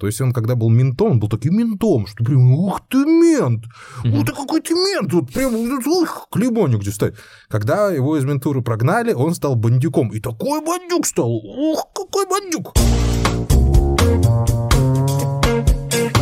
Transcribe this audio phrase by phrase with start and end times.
[0.00, 3.64] То есть он, когда был ментом, он был таким ментом, что прям, ух ты, мент!
[4.04, 5.12] Ух ты, какой ты мент!
[5.12, 7.16] Вот прям, ух, клебоник где стоит.
[7.48, 10.10] Когда его из ментуры прогнали, он стал бандюком.
[10.10, 11.32] И такой бандюк стал!
[11.32, 12.74] Ух, какой бандюк!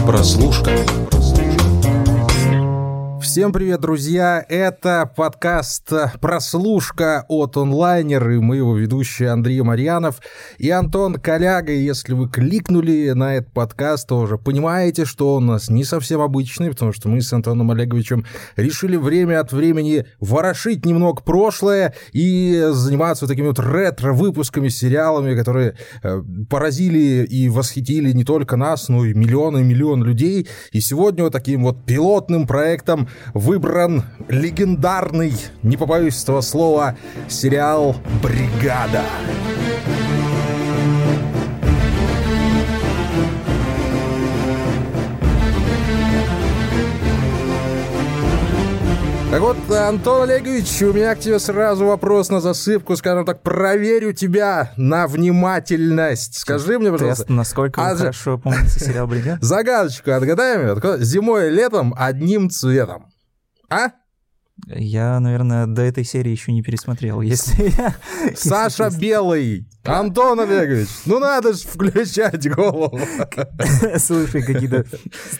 [0.06, 0.70] Прослушка.
[3.36, 4.42] Всем привет, друзья!
[4.48, 5.92] Это подкаст
[6.22, 10.22] «Прослушка» от онлайнер, и мы его ведущие Андрей Марьянов
[10.56, 11.70] и Антон Коляга.
[11.70, 16.22] Если вы кликнули на этот подкаст, то уже понимаете, что он у нас не совсем
[16.22, 18.24] обычный, потому что мы с Антоном Олеговичем
[18.56, 26.22] решили время от времени ворошить немного прошлое и заниматься такими вот ретро-выпусками, сериалами, которые э,
[26.48, 30.48] поразили и восхитили не только нас, но и миллионы и миллион людей.
[30.72, 36.96] И сегодня вот таким вот пилотным проектом выбран легендарный, не побоюсь этого слова,
[37.28, 39.02] сериал «Бригада».
[49.36, 54.14] Так вот, Антон Олегович, у меня к тебе сразу вопрос на засыпку, скажем так, проверю
[54.14, 56.38] тебя на внимательность.
[56.38, 57.24] Скажи мне, пожалуйста.
[57.24, 59.36] Тест, насколько а, хорошо помнится сериал «Бригада»?
[59.44, 61.02] Загадочку отгадаем.
[61.02, 63.12] Зимой и летом одним цветом.
[63.68, 63.90] А?
[64.68, 67.20] Я, наверное, до этой серии еще не пересмотрел.
[67.22, 67.94] Если я...
[68.34, 69.68] Саша Белый!
[69.84, 72.98] Антон Олегович, ну надо же включать голову.
[73.98, 74.84] Слушай, какие-то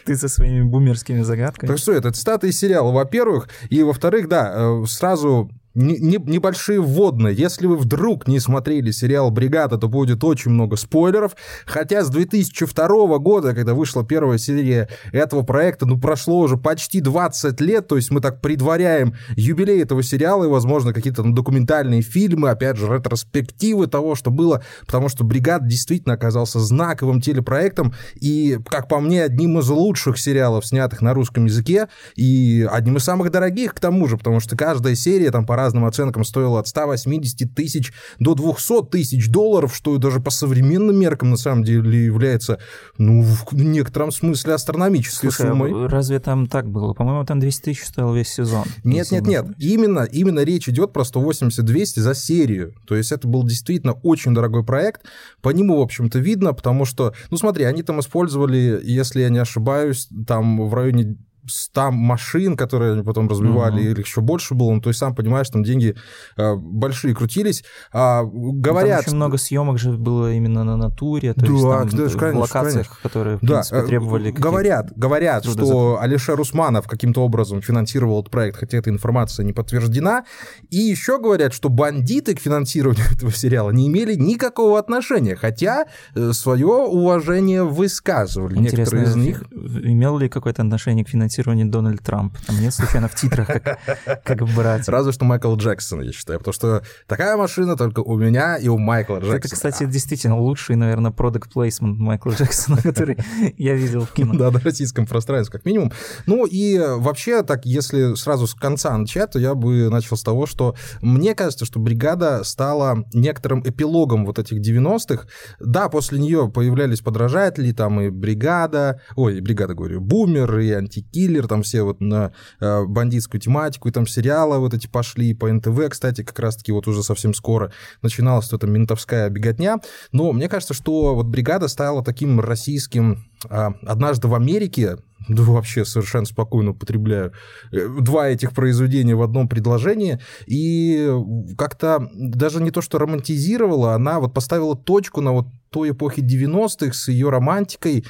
[0.04, 1.68] ты со своими бумерскими загадками.
[1.68, 3.48] Так что, это цитаты из сериала, во-первых.
[3.70, 7.34] И, во-вторых, да, э, сразу небольшие вводные.
[7.34, 11.36] Если вы вдруг не смотрели сериал «Бригада», то будет очень много спойлеров.
[11.66, 17.60] Хотя с 2002 года, когда вышла первая серия этого проекта, ну, прошло уже почти 20
[17.60, 22.50] лет, то есть мы так предваряем юбилей этого сериала и, возможно, какие-то ну, документальные фильмы,
[22.50, 28.88] опять же, ретроспективы того, что было, потому что «Бригада» действительно оказался знаковым телепроектом и, как
[28.88, 33.74] по мне, одним из лучших сериалов, снятых на русском языке, и одним из самых дорогих,
[33.74, 37.92] к тому же, потому что каждая серия там по разным оценкам стоило от 180 тысяч
[38.20, 42.58] до 200 тысяч долларов, что даже по современным меркам на самом деле является,
[42.98, 45.88] ну, в некотором смысле астрономической Слушай, а суммой.
[45.88, 46.94] разве там так было?
[46.94, 48.64] По-моему, там 200 тысяч стоил весь сезон.
[48.84, 49.46] Нет, нет, нет.
[49.58, 52.74] Именно, именно речь идет про 180-200 за серию.
[52.86, 55.02] То есть это был действительно очень дорогой проект.
[55.42, 59.38] По нему, в общем-то, видно, потому что, ну смотри, они там использовали, если я не
[59.38, 63.92] ошибаюсь, там в районе 100 машин, которые они потом разбивали, uh-huh.
[63.92, 65.96] или еще больше было, ну, то есть, сам понимаешь, там деньги
[66.36, 67.64] э, большие крутились.
[67.92, 69.00] А, говорят...
[69.00, 72.16] Там очень много съемок же было именно на натуре, то да, есть там, да, в
[72.16, 72.96] конечно, локациях, конечно.
[73.02, 78.30] которые, в да, принципе, э, требовали Говорят, говорят, что Алишер Усманов каким-то образом финансировал этот
[78.30, 80.24] проект, хотя эта информация не подтверждена.
[80.70, 86.32] И еще говорят, что бандиты к финансированию этого сериала не имели никакого отношения, хотя э,
[86.32, 88.58] свое уважение высказывали.
[88.58, 89.44] Интересно, Некоторые из них...
[89.52, 92.36] имел ли какое-то отношение к финансированию цитирование Дональд Трамп.
[92.46, 93.78] Там нет случайно в титрах, как,
[94.24, 94.88] как брать.
[94.88, 98.78] Разве что Майкл Джексон, я считаю, потому что такая машина только у меня и у
[98.78, 99.36] Майкла Джексона.
[99.36, 103.18] Это, кстати, действительно лучший, наверное, продукт плейсмент Майкла Джексона, который
[103.58, 104.34] я видел в кино.
[104.34, 105.92] Да, на российском пространстве, как минимум.
[106.26, 110.46] Ну и вообще, так, если сразу с конца начать, то я бы начал с того,
[110.46, 115.26] что мне кажется, что «Бригада» стала некоторым эпилогом вот этих 90-х.
[115.60, 121.48] Да, после нее появлялись подражатели, там и «Бригада», ой, «Бригада», говорю, «Бумер», и «Антики», киллер,
[121.48, 125.88] там все вот на э, бандитскую тематику, и там сериалы вот эти пошли, по НТВ,
[125.90, 129.78] кстати, как раз-таки вот уже совсем скоро начиналась эта ментовская беготня.
[130.12, 134.98] Но мне кажется, что вот «Бригада» стала таким российским э, «Однажды в Америке»,
[135.28, 137.32] да вообще совершенно спокойно употребляю
[137.72, 141.10] э, два этих произведения в одном предложении, и
[141.58, 146.92] как-то даже не то, что романтизировала, она вот поставила точку на вот той эпохе 90-х
[146.92, 148.04] с ее романтикой,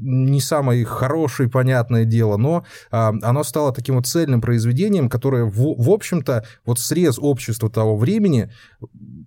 [0.00, 5.82] не самое хорошее, понятное дело, но а, оно стало таким вот цельным произведением, которое, в,
[5.82, 8.50] в общем-то, вот срез общества того времени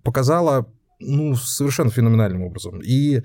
[0.02, 0.66] показало
[0.98, 2.80] ну, совершенно феноменальным образом.
[2.82, 3.22] И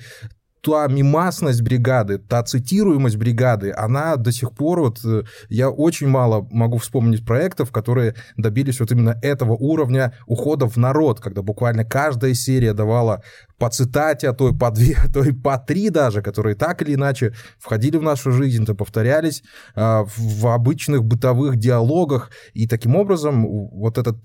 [0.61, 6.47] та мимасность бригады, та цитируемость бригады, она до сих пор, вот э, я очень мало
[6.51, 12.33] могу вспомнить проектов, которые добились вот именно этого уровня ухода в народ, когда буквально каждая
[12.33, 13.23] серия давала
[13.57, 16.81] по цитате, а то и по две, а то и по три даже, которые так
[16.81, 19.43] или иначе входили в нашу жизнь, то повторялись
[19.75, 24.17] а, в обычных бытовых диалогах, и таким образом вот этот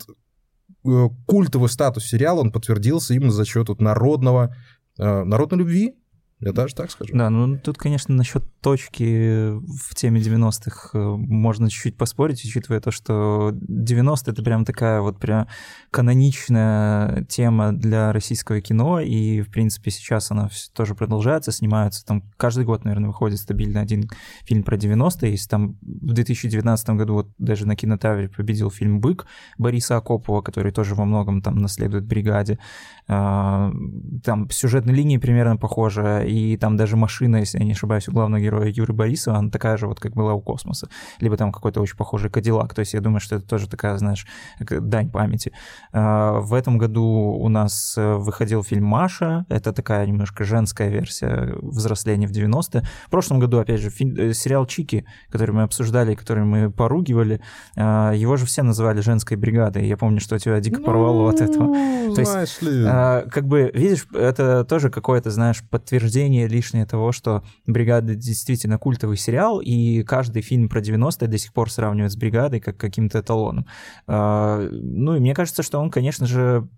[0.85, 4.57] э, культовый статус сериала, он подтвердился именно за счет вот народного,
[4.99, 5.95] э, народной любви,
[6.43, 7.13] Я даже так скажу.
[7.15, 12.91] Да, ну тут, конечно, насчет точки в теме 90-х э, можно чуть-чуть поспорить, учитывая то,
[12.91, 15.47] что 90-е это прям такая вот прям
[15.93, 22.65] каноничная тема для российского кино, и, в принципе, сейчас она тоже продолжается, снимаются там каждый
[22.65, 24.11] год, наверное, выходит стабильно один
[24.45, 29.27] фильм про 90-е, если там в 2019 году вот даже на кинотавре победил фильм «Бык»
[29.59, 32.59] Бориса Акопова, который тоже во многом там наследует «Бригаде»,
[33.07, 33.73] а,
[34.25, 38.41] там сюжетная линия примерно похожа, и там даже машина, если я не ошибаюсь, у главного
[38.41, 40.89] героя Юры Борисова, она такая же вот, как была у Космоса.
[41.21, 42.73] Либо там какой-то очень похожий Кадиллак.
[42.73, 44.27] То есть я думаю, что это тоже такая, знаешь,
[44.59, 45.53] дань памяти.
[45.93, 49.45] А, в этом году у нас э, выходил фильм «Маша».
[49.51, 52.83] Это такая немножко женская версия взросления в 90-е.
[53.07, 57.43] В прошлом году, опять же, фильм, э, сериал «Чики», который мы обсуждали, который мы поругивали,
[57.77, 59.87] а, его же все называли «Женской бригадой».
[59.87, 61.65] Я помню, что тебя дико порвало от этого.
[61.65, 62.85] Ну, То есть, ли.
[63.31, 69.61] как бы, видишь, это тоже какое-то, знаешь, подтверждение лишнее того, что «Бригада» действительно культовый сериал,
[69.61, 73.67] и каждый фильм про 90-е до сих пор сравнивают с «Бригадой» как каким-то эталоном.
[74.07, 76.69] А, ну и мне кажется, что он, конечно же,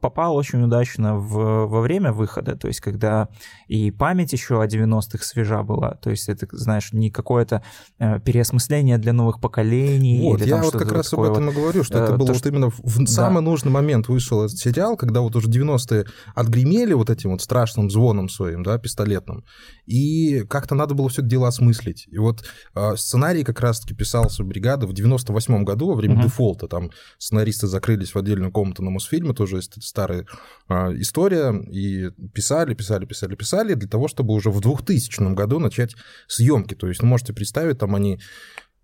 [0.00, 3.28] попал очень удачно в, во время выхода, то есть когда
[3.68, 7.62] и память еще о 90-х свежа была, то есть это, знаешь, не какое-то
[7.98, 10.20] э, переосмысление для новых поколений.
[10.22, 12.26] Вот, или я вот как раз об этом вот, и говорю, что э, это было
[12.26, 12.48] то, вот что...
[12.48, 13.06] именно в да.
[13.06, 17.90] самый нужный момент вышел этот сериал, когда вот уже 90-е отгремели вот этим вот страшным
[17.90, 19.44] звоном своим, да, пистолетным,
[19.86, 22.06] и как-то надо было все это дело осмыслить.
[22.08, 22.44] И вот
[22.74, 26.24] э, сценарий как раз-таки писался бригада в 98-м году во время uh-huh.
[26.24, 30.26] дефолта, там сценаристы закрылись в отдельную комнату на Мосфильме, тоже есть старая
[30.68, 35.94] а, история, и писали, писали, писали, писали для того, чтобы уже в 2000 году начать
[36.26, 36.74] съемки.
[36.74, 38.20] То есть, ну, можете представить, там они,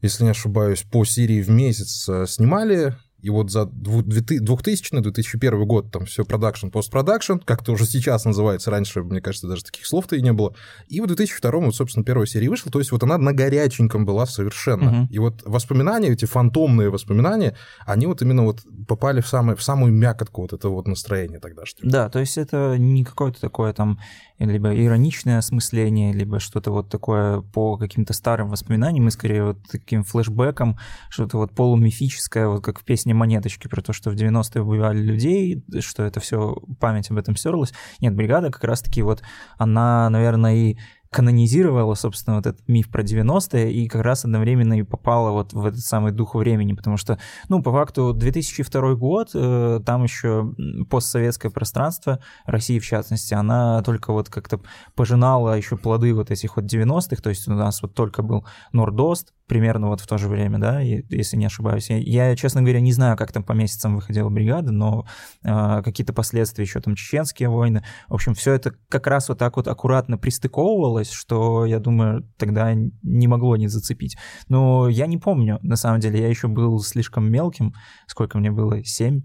[0.01, 6.07] если не ошибаюсь, по серии в месяц а, снимали, и вот за 2000-2001 год там
[6.07, 10.33] все продакшн, постпродакшн, как-то уже сейчас называется, раньше, мне кажется, даже таких слов-то и не
[10.33, 10.55] было.
[10.89, 14.27] И в 2002 вот, собственно, первая серия вышла, то есть вот она на горяченьком была
[14.27, 15.03] совершенно.
[15.03, 15.13] Угу.
[15.13, 19.93] И вот воспоминания, эти фантомные воспоминания, они вот именно вот попали в, самое, в самую
[19.93, 21.65] мякотку вот этого вот настроения тогда.
[21.65, 24.01] Что да, то есть это не какое-то такое там
[24.51, 30.05] либо ироничное осмысление, либо что-то вот такое по каким-то старым воспоминаниям, и скорее вот таким
[30.05, 30.79] флешбеком,
[31.09, 35.65] что-то вот полумифическое, вот как в песне «Монеточки» про то, что в 90-е убивали людей,
[35.81, 37.73] что это все, память об этом стерлась.
[38.01, 39.23] Нет, бригада как раз-таки вот,
[39.59, 40.79] она, наверное, и
[41.13, 45.67] канонизировала, собственно, вот этот миф про 90-е и как раз одновременно и попала вот в
[45.67, 47.19] этот самый дух времени, потому что,
[47.51, 50.55] ну, по факту, 2002 год, э, там еще
[50.89, 54.61] постсоветское пространство, России в частности, она только вот как-то
[54.95, 59.35] пожинала еще плоды вот этих вот 90-х, то есть у нас вот только был Нордост,
[59.53, 61.91] примерно вот в то же время, да, если не ошибаюсь.
[61.91, 65.05] Я, честно говоря, не знаю, как там по месяцам выходила бригада, но
[65.45, 67.85] э, какие-то последствия еще там чеченские войны.
[68.09, 72.73] В общем, все это как раз вот так вот аккуратно пристыковывалось, что, я думаю, тогда
[72.73, 74.17] не могло не зацепить.
[74.49, 77.75] Но я не помню, на самом деле, я еще был слишком мелким.
[78.07, 78.81] Сколько мне было?
[78.81, 79.21] 7-8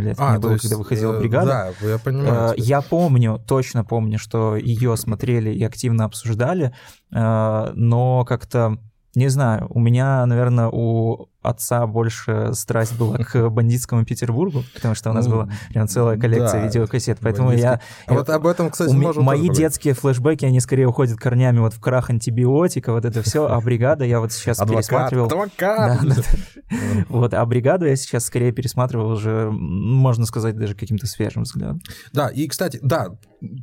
[0.00, 1.72] лет а, мне было, есть, когда выходила э, бригада.
[1.80, 2.50] Да, я понимаю.
[2.50, 6.74] Э, я помню, точно помню, что ее смотрели и активно обсуждали,
[7.12, 8.78] э, но как-то
[9.14, 15.10] не знаю, у меня, наверное, у отца больше страсть была к бандитскому Петербургу, потому что
[15.10, 17.80] у нас ну, была прям целая коллекция да, видеокассет, поэтому я...
[18.06, 21.80] А вот об этом, кстати, можем Мои детские флешбеки, они скорее уходят корнями вот в
[21.80, 25.26] крах антибиотика, вот это все, а бригада я вот сейчас адвокат, пересматривал...
[25.26, 26.00] Адвокат!
[26.02, 26.22] Да, да,
[27.08, 31.80] вот, а бригаду я сейчас скорее пересматривал уже, можно сказать, даже каким-то свежим взглядом.
[32.12, 33.08] Да, и, кстати, да,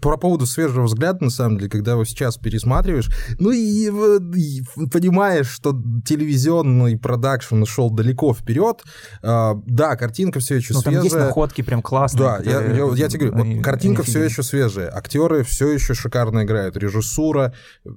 [0.02, 4.62] по поводу свежего взгляда, на самом деле, когда его сейчас пересматриваешь, ну и, и
[4.92, 5.74] понимаешь, что
[6.06, 8.84] телевизионный продакшн шел далеко вперед.
[9.22, 10.96] А, да, картинка все еще ну, свежая.
[10.96, 12.20] Там есть находки прям классные.
[12.24, 15.94] Да, я, я, я тебе говорю, они, вот картинка все еще свежая, актеры все еще
[15.94, 17.54] шикарно играют, режиссура,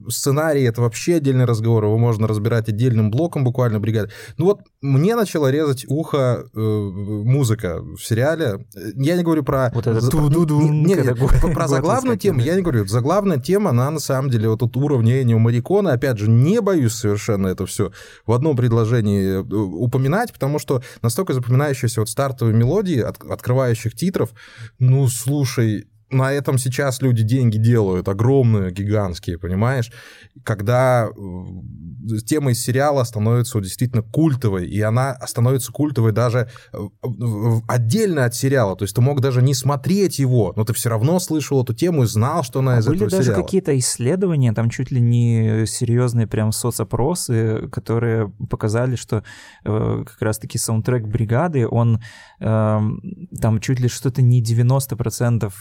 [0.09, 4.11] сценарий это вообще отдельный разговор, его можно разбирать отдельным блоком буквально бригады.
[4.37, 8.67] Ну вот мне начала резать ухо э, музыка в сериале.
[8.95, 9.71] Я не говорю про...
[9.75, 10.61] Вот это ту-ду-ду.
[10.61, 14.49] Не, не, про, про заглавную тему, я не говорю, заглавная тема, она на самом деле
[14.49, 17.93] вот тут уровня Энио Марикона, опять же, не боюсь совершенно это все
[18.27, 24.31] в одном предложении упоминать, потому что настолько запоминающиеся вот стартовые мелодии, от, открывающих титров,
[24.79, 29.91] ну, слушай, на этом сейчас люди деньги делают, огромные, гигантские, понимаешь?
[30.45, 36.79] Когда э, тема из сериала становится действительно культовой, и она становится культовой даже э,
[37.69, 38.77] отдельно от сериала.
[38.77, 42.05] То есть ты мог даже не смотреть его, но ты все равно слышал эту тему
[42.05, 43.43] и знал, что она а из были этого даже сериала.
[43.43, 49.25] какие-то исследования, там чуть ли не серьезные прям соцопросы, которые показали, что
[49.65, 52.01] э, как раз-таки саундтрек «Бригады», он
[52.41, 52.81] э,
[53.41, 55.53] там чуть ли что-то не 90%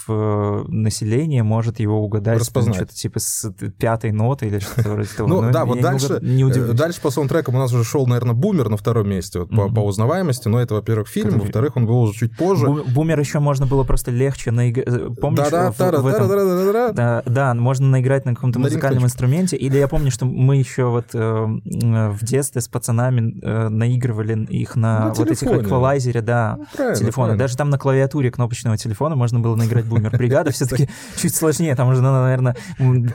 [0.67, 2.39] население может его угадать.
[2.39, 2.75] Распознать.
[2.75, 5.29] Что-то типа с пятой ноты или что-то вроде того.
[5.29, 8.77] Ну да, вот дальше, э, дальше по саундтрекам у нас уже шел, наверное, Бумер на
[8.77, 12.65] втором месте по, узнаваемости, но это, во-первых, фильм, во-вторых, он был уже чуть позже.
[12.65, 14.87] Бу- Бумер еще можно было просто легче наиграть.
[15.19, 16.91] Помнишь, этом- да-да-да-да-да-да.
[16.93, 19.55] Да, да, можно наиграть на каком-то музыкальном инструменте.
[19.57, 24.75] Или я помню, что мы еще вот э, в детстве с пацанами э, наигрывали их
[24.75, 27.37] на, вот этих эквалайзере, да, Ну, телефона.
[27.37, 30.17] Даже там на клавиатуре кнопочного телефона можно было наиграть бумер.
[30.27, 31.75] Бригада все-таки чуть сложнее.
[31.75, 32.55] Там уже наверное,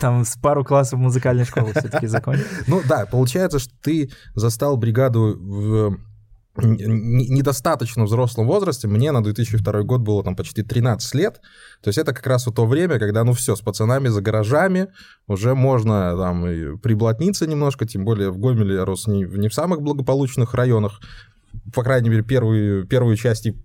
[0.00, 2.47] там с пару классов музыкальной школы все-таки закончить.
[2.66, 5.99] Ну да, получается, что ты застал бригаду в
[6.59, 8.87] недостаточно взрослом возрасте.
[8.87, 11.40] Мне на 2002 год было там почти 13 лет.
[11.83, 14.88] То есть это как раз вот то время, когда, ну все, с пацанами за гаражами
[15.26, 19.49] уже можно там и приблотниться немножко, тем более в Гомеле я рос не, в- не
[19.49, 21.00] в самых благополучных районах,
[21.75, 23.57] по крайней мере, первую, первую часть и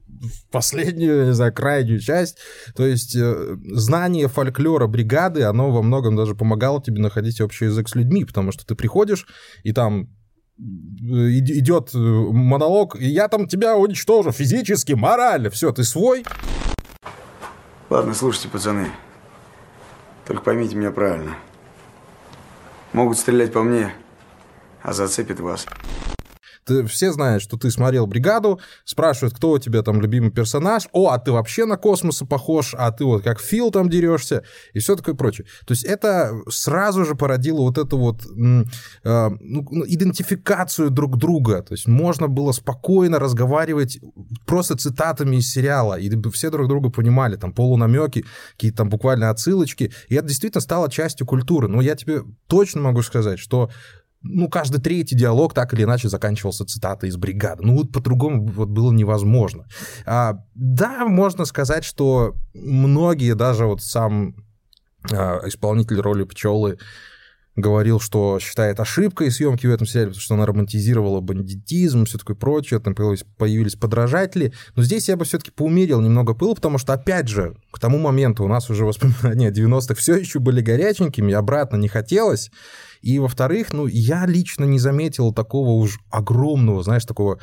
[0.52, 2.38] последнюю, не знаю, крайнюю часть.
[2.76, 7.90] То есть э, знание фольклора бригады, оно во многом даже помогало тебе находить общий язык
[7.90, 9.28] с людьми, потому что ты приходишь,
[9.64, 10.10] и там
[10.60, 16.26] э, ид- идет э, монолог, и я там тебя уничтожу физически, морально, все, ты свой.
[17.90, 18.88] Ладно, слушайте, пацаны.
[20.26, 21.38] Только поймите меня правильно.
[22.92, 23.94] Могут стрелять по мне,
[24.82, 25.66] а зацепит вас.
[26.68, 31.10] Ты, все знают, что ты смотрел «Бригаду», спрашивают, кто у тебя там любимый персонаж, о,
[31.10, 34.44] а ты вообще на космоса похож, а ты вот как Фил там дерешься,
[34.74, 35.48] и все такое прочее.
[35.66, 38.64] То есть это сразу же породило вот эту вот э,
[39.04, 41.62] ну, ну, идентификацию друг друга.
[41.62, 44.00] То есть можно было спокойно разговаривать
[44.46, 49.94] просто цитатами из сериала, и все друг друга понимали, там полунамеки, какие-то там буквально отсылочки,
[50.10, 51.70] и это действительно стало частью культуры.
[51.70, 53.70] Но я тебе точно могу сказать, что
[54.22, 57.64] ну, каждый третий диалог так или иначе заканчивался цитатой из бригады.
[57.64, 59.68] Ну, вот по-другому вот было невозможно.
[60.06, 64.36] А, да, можно сказать, что многие, даже вот сам
[65.12, 66.78] а, исполнитель роли пчелы
[67.58, 72.36] говорил, что считает ошибкой съемки в этом сериале, потому что она романтизировала бандитизм, все такое
[72.36, 74.54] прочее, там появились, появились подражатели.
[74.76, 78.44] Но здесь я бы все-таки поумерил немного пыл, потому что, опять же, к тому моменту
[78.44, 82.52] у нас уже воспоминания 90-х все еще были горяченькими, обратно не хотелось.
[83.02, 87.40] И, во-вторых, ну, я лично не заметил такого уж огромного, знаешь, такого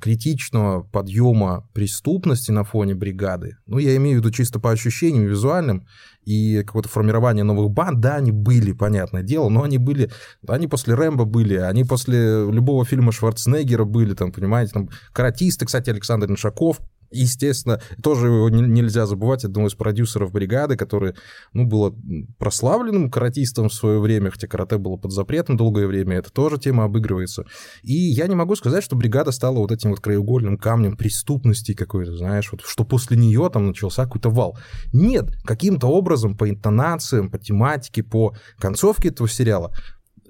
[0.00, 3.56] критичного подъема преступности на фоне бригады.
[3.66, 5.86] Ну, я имею в виду чисто по ощущениям визуальным
[6.24, 10.10] и какое-то формирование новых банд, да, они были, понятное дело, но они были,
[10.46, 15.90] они после Рэмбо были, они после любого фильма Шварценеггера были, там, понимаете, там, каратисты, кстати,
[15.90, 16.80] Александр Иншаков,
[17.10, 21.14] естественно, тоже его не- нельзя забывать, одного из продюсеров бригады, который,
[21.52, 21.96] ну, был
[22.38, 26.84] прославленным каратистом в свое время, хотя карате было под запретом долгое время, это тоже тема
[26.84, 27.44] обыгрывается.
[27.82, 32.16] И я не могу сказать, что бригада стала вот этим вот краеугольным камнем преступности какой-то,
[32.16, 34.58] знаешь, вот, что после нее там начался какой-то вал.
[34.92, 39.72] Нет, каким-то образом по интонациям, по тематике, по концовке этого сериала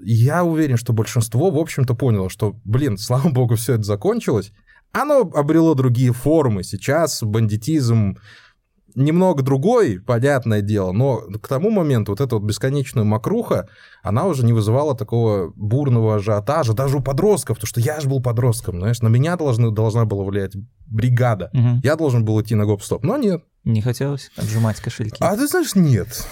[0.01, 4.53] я уверен, что большинство, в общем-то, поняло, что, блин, слава богу, все это закончилось.
[4.93, 6.65] Оно обрело другие формы.
[6.65, 8.17] Сейчас бандитизм
[8.99, 13.69] немного другой, понятное дело, но к тому моменту вот эта вот бесконечная мокруха,
[14.03, 18.21] она уже не вызывала такого бурного ажиотажа, даже у подростков, потому что я же был
[18.21, 21.51] подростком, знаешь, на меня должны, должна была влиять бригада.
[21.53, 21.81] Мгм.
[21.85, 23.45] Я должен был идти на гоп-стоп, но нет.
[23.65, 25.19] Не хотелось отжимать кошельки.
[25.21, 26.27] А ты знаешь, нет.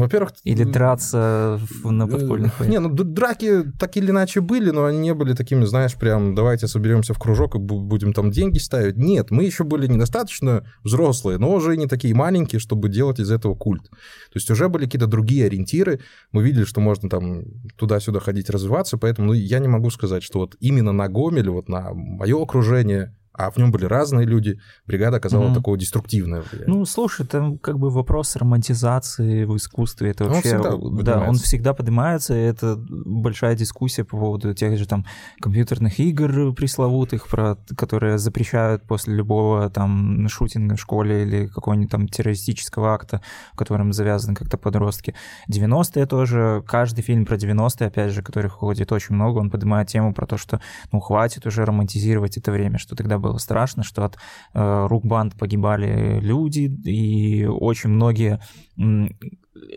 [0.00, 0.32] Во-первых...
[0.44, 4.98] Или драться в- на подпольных Э, Не, ну драки так или иначе были, но они
[4.98, 8.96] не были такими, знаешь, прям давайте соберемся в кружок и бу- будем там деньги ставить.
[8.96, 13.54] Нет, мы еще были недостаточно взрослые, но уже не такие маленькие, чтобы делать из этого
[13.54, 13.84] культ.
[13.90, 16.00] То есть уже были какие-то другие ориентиры,
[16.32, 17.42] мы видели, что можно там
[17.76, 21.68] туда-сюда ходить, развиваться, поэтому ну, я не могу сказать, что вот именно на Гомель, вот
[21.68, 25.54] на мое окружение, а в нем были разные люди, бригада оказала Мгм.
[25.54, 26.74] такое деструктивное влияние.
[26.76, 30.48] Ну, слушай, там как бы вопрос романтизации в искусстве, это Он вообще...
[30.50, 31.44] всегда да, он поднимается.
[31.44, 35.06] всегда поднимается, и это большая дискуссия по поводу тех же там
[35.40, 42.08] компьютерных игр пресловутых, про, которые запрещают после любого там шутинга в школе или какого-нибудь там
[42.08, 43.22] террористического акта,
[43.54, 45.14] в котором завязаны как-то подростки.
[45.48, 50.12] 90-е тоже, каждый фильм про 90-е, опять же, которых ходит очень много, он поднимает тему
[50.14, 50.60] про то, что
[50.92, 54.16] ну хватит уже романтизировать это время, что тогда было страшно, что от
[54.54, 58.40] э, рук банд погибали люди, и очень многие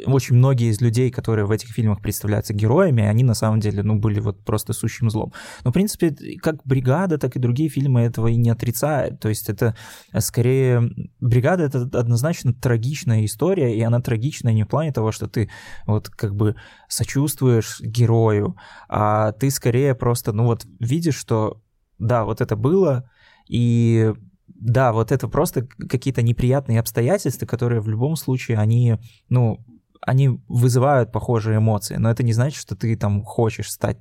[0.06, 3.98] очень многие из людей, которые в этих фильмах представляются героями, они на самом деле, ну,
[3.98, 5.34] были вот просто сущим злом.
[5.64, 9.20] Но, в принципе, как «Бригада», так и другие фильмы этого и не отрицают.
[9.20, 9.76] То есть это
[10.12, 10.90] э, скорее...
[11.20, 15.50] «Бригада»— это однозначно трагичная история, и она трагичная не в плане того, что ты
[15.86, 16.56] вот как бы
[16.88, 18.56] сочувствуешь герою,
[18.90, 21.62] а ты скорее просто, ну вот, видишь, что
[22.00, 23.10] да, вот это было,
[23.48, 24.14] и
[24.48, 28.98] да, вот это просто какие-то неприятные обстоятельства, которые в любом случае, они,
[29.30, 29.60] ну,
[30.02, 33.98] они вызывают похожие эмоции, но это не значит, что ты там хочешь стать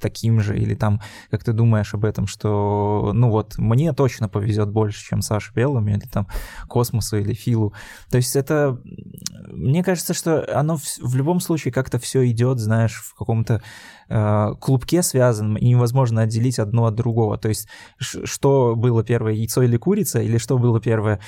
[0.00, 4.70] таким же, или там, как ты думаешь об этом, что, ну вот, мне точно повезет
[4.70, 6.28] больше, чем Саше Белому, или там
[6.68, 7.74] Космосу, или Филу.
[8.10, 8.80] То есть это,
[9.48, 13.62] мне кажется, что оно в, в любом случае как-то все идет, знаешь, в каком-то
[14.08, 17.38] Э, клубке связанном, и невозможно отделить одно от другого.
[17.38, 17.66] То есть
[17.98, 21.20] что было первое, яйцо или курица, или что было первое,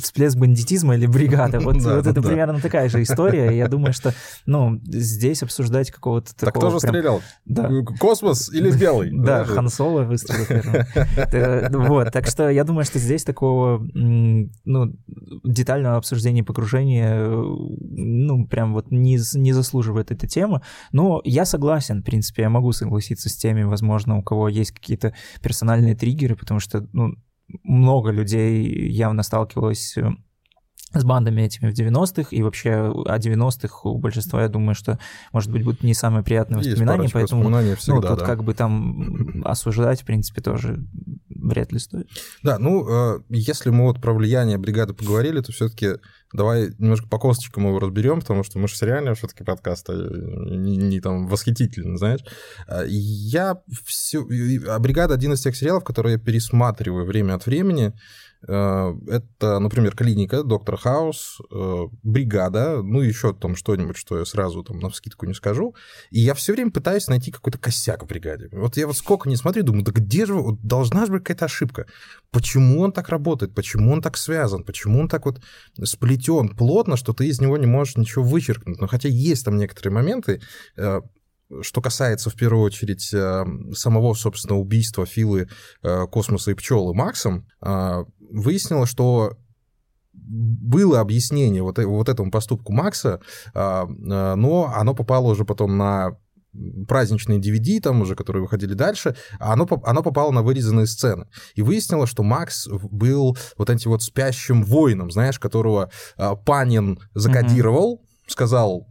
[0.00, 1.60] всплеск бандитизма или бригада.
[1.64, 2.28] Вот, Да, вот это да.
[2.28, 3.56] примерно такая же история.
[3.56, 4.12] Я думаю, что
[4.44, 6.70] ну, здесь обсуждать какого-то Так такого...
[6.70, 7.22] кто же прям- стрелял?
[7.44, 7.70] Да.
[7.98, 9.10] Космос или белый?
[9.24, 10.86] Да, Хан Соло выстрелил первым.
[11.32, 14.92] Э, Вот, так что я думаю, что здесь такого, ну,
[15.44, 17.44] детального обсуждения погружения, э,
[17.80, 20.62] ну, прям вот не, не заслуживает эта тема.
[20.92, 25.14] Но я согласен, в принципе, я могу согласиться с теми, возможно, у кого есть какие-то
[25.42, 27.14] персональные триггеры, потому что, ну,
[27.62, 30.10] много людей явно сталкивалось э,
[31.00, 34.98] с бандами этими в 90-х, и вообще о 90-х у большинства, я думаю, что,
[35.32, 38.26] может быть, будут не самые приятные Есть воспоминания, парочка поэтому воспоминаний ну, всегда, тут да.
[38.26, 40.84] как бы там осуждать, в принципе, тоже
[41.28, 42.08] вряд ли стоит.
[42.42, 45.98] Да, ну, э, если мы вот про влияние бригады поговорили, то все-таки
[46.34, 50.76] давай немножко по косточкам его разберем, потому что мы же сериальный все-таки подкаст, а не,
[50.76, 52.20] не там восхитительный, знаешь.
[52.66, 54.26] А, Я все...
[54.68, 57.92] А «Бригада»— один из тех сериалов, которые я пересматриваю время от времени.
[58.46, 64.62] Э, Это, например, «Клиника», «Доктор Хаус», э, «Бригада», ну, еще там что-нибудь, что я сразу
[64.62, 65.74] там на вскидку не скажу.
[66.10, 68.48] И я все время пытаюсь найти какой-то косяк в «Бригаде».
[68.52, 70.34] Вот я вот сколько не смотрю, думаю, да где же...
[70.34, 71.86] вот должна же быть какая-то ошибка.
[72.30, 73.54] Почему он так работает?
[73.54, 74.64] Почему он так связан?
[74.64, 75.40] Почему он так вот
[75.82, 78.80] сплетен плотно, что ты из него не можешь ничего вычеркнуть?
[78.80, 80.40] Но хотя есть там некоторые моменты,
[80.76, 81.00] э,
[81.60, 83.02] что касается в первую очередь
[83.76, 85.48] самого, собственно, убийства Филы,
[85.82, 89.36] Космоса и Пчелы Максом, э, выяснилось, что
[90.12, 93.20] было объяснение вот, э- вот этому поступку Макса,
[93.54, 96.16] а, а, но оно попало уже потом на
[96.86, 101.26] праздничные DVD, там уже, которые выходили дальше, а оно, оно попало на вырезанные сцены.
[101.56, 105.90] И выяснилось, что Макс был вот этим вот спящим воином, знаешь, которого
[106.46, 108.86] Панин закодировал, сказал,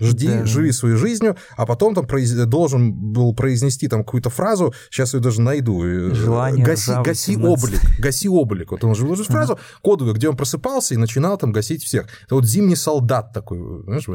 [0.00, 0.46] жди, Да.
[0.46, 5.20] живи своей жизнью, а потом там произ- должен был произнести там какую-то фразу, сейчас ее
[5.20, 5.84] даже найду.
[5.84, 7.48] э, Желание гаси, гаси 17.
[7.64, 8.70] облик, гаси облик.
[8.70, 12.06] Вот он же выложил фразу кодовую, где он просыпался и начинал там гасить всех.
[12.26, 14.06] Это вот зимний солдат такой, знаешь.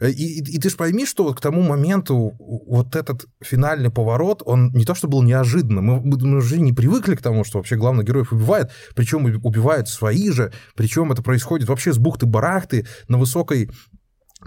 [0.00, 0.08] Да.
[0.08, 4.42] И, и- и ты же пойми, что вот к тому моменту вот этот финальный поворот,
[4.44, 7.76] он не то что был неожиданным, мы, мы уже не привыкли к тому, что вообще
[7.76, 13.70] главных героев убивают, причем убивают свои же, причем это происходит вообще с бухты-барахты на высокой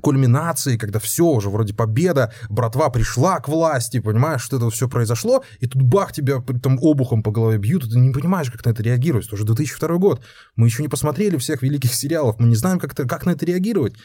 [0.01, 5.43] кульминации, когда все уже вроде победа, братва пришла к власти, понимаешь, что это все произошло,
[5.59, 8.71] и тут бах, тебя там обухом по голове бьют, и ты не понимаешь, как на
[8.71, 9.27] это реагировать.
[9.27, 10.21] Это уже 2002 год.
[10.55, 13.45] Мы еще не посмотрели всех великих сериалов, мы не знаем, как, это, как на это
[13.45, 13.95] реагировать.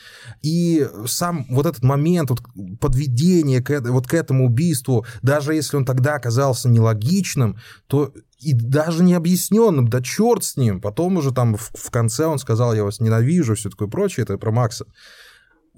[0.42, 2.42] И сам вот этот момент вот,
[2.80, 9.02] подведения к, вот к этому убийству, даже если он тогда оказался нелогичным, то и даже
[9.02, 10.80] необъясненным, да черт с ним.
[10.80, 14.38] Потом уже там в, в конце он сказал, я вас ненавижу, все такое прочее, это
[14.38, 14.86] про Макса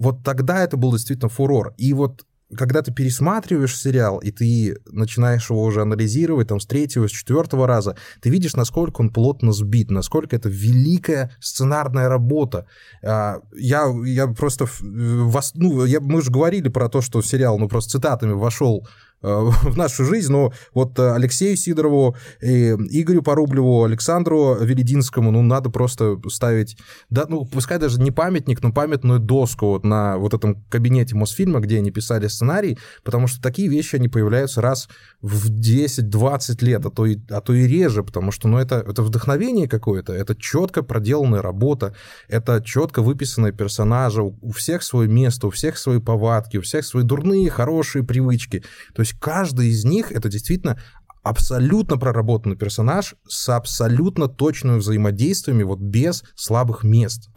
[0.01, 1.73] вот тогда это был действительно фурор.
[1.77, 2.25] И вот
[2.57, 7.65] когда ты пересматриваешь сериал, и ты начинаешь его уже анализировать там, с третьего, с четвертого
[7.65, 12.65] раза, ты видишь, насколько он плотно сбит, насколько это великая сценарная работа.
[13.03, 14.65] А, Я, я просто...
[14.65, 18.85] в- вос- ну, я, мы же говорили про то, что сериал, ну, просто цитатами вошел
[19.21, 25.69] в нашу жизнь, но вот э, Алексею Сидорову, и Игорю Порублеву, Александру Велединскому, ну, надо
[25.69, 26.77] просто ставить,
[27.09, 31.59] да, ну, пускай даже не памятник, но памятную доску вот на вот этом кабинете Мосфильма,
[31.59, 34.89] где они писали сценарий, потому что такие вещи, они появляются раз
[35.21, 39.03] в 10-20 лет, а то и, а то и реже, потому что, ну, это, это
[39.03, 41.93] вдохновение какое-то, это четко проделанная работа,
[42.27, 47.03] это четко выписанные персонажи, у всех свое место, у всех свои повадки, у всех свои
[47.03, 48.63] дурные, хорошие привычки.
[48.93, 50.79] То есть каждый из них это действительно
[51.23, 57.29] абсолютно проработанный персонаж с абсолютно точными взаимодействиями, вот без слабых мест.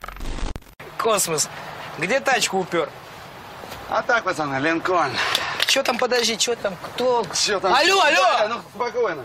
[0.99, 1.49] Космос,
[1.99, 2.89] где тачку упер?
[3.91, 5.13] А так, пацаны, Линкольн.
[5.67, 7.25] Че там, подожди, что там, кто?
[7.35, 7.75] Чё там?
[7.75, 8.39] Алло, алло!
[8.39, 9.25] Да, ну, спокойно.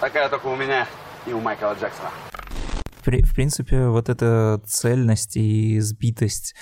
[0.00, 0.86] Такая только у меня
[1.26, 2.10] и у Майкла Джексона.
[3.04, 6.56] В принципе, вот эта цельность и сбитость,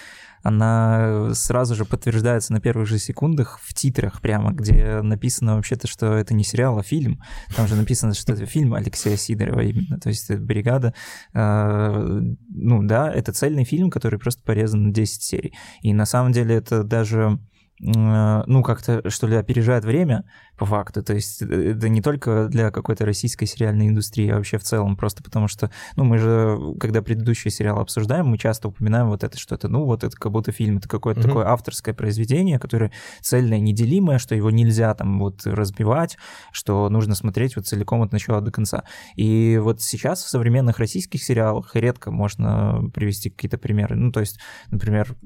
[0.45, 6.13] она сразу же подтверждается на первых же секундах в титрах прямо, где написано вообще-то, что
[6.13, 7.23] это не сериал, а фильм.
[7.57, 9.99] Там же написано, что это фильм Алексея Сидорова именно.
[9.99, 10.95] То есть это «Бригада».
[11.33, 15.55] э, ну да, это цельный фильм, который просто порезан на 10 серий.
[15.81, 17.39] И на самом деле это даже
[17.81, 20.25] ну, как-то, что ли, опережает время,
[20.57, 21.03] по факту.
[21.03, 24.97] То есть э, это не только для какой-то российской сериальной индустрии, а вообще в целом,
[24.97, 29.39] просто потому что, ну, мы же, когда предыдущие сериалы обсуждаем, мы часто упоминаем вот это,
[29.39, 31.25] что это, ну, вот это как будто фильм, это какое-то mm-hmm.
[31.25, 36.17] такое авторское произведение, которое цельное, неделимое, что его нельзя там вот разбивать,
[36.53, 38.85] что нужно смотреть вот целиком от начала до конца.
[39.17, 43.97] И вот сейчас в современных российских сериалах редко можно привести какие-то примеры.
[43.97, 44.39] Ну, то есть,
[44.71, 45.17] например,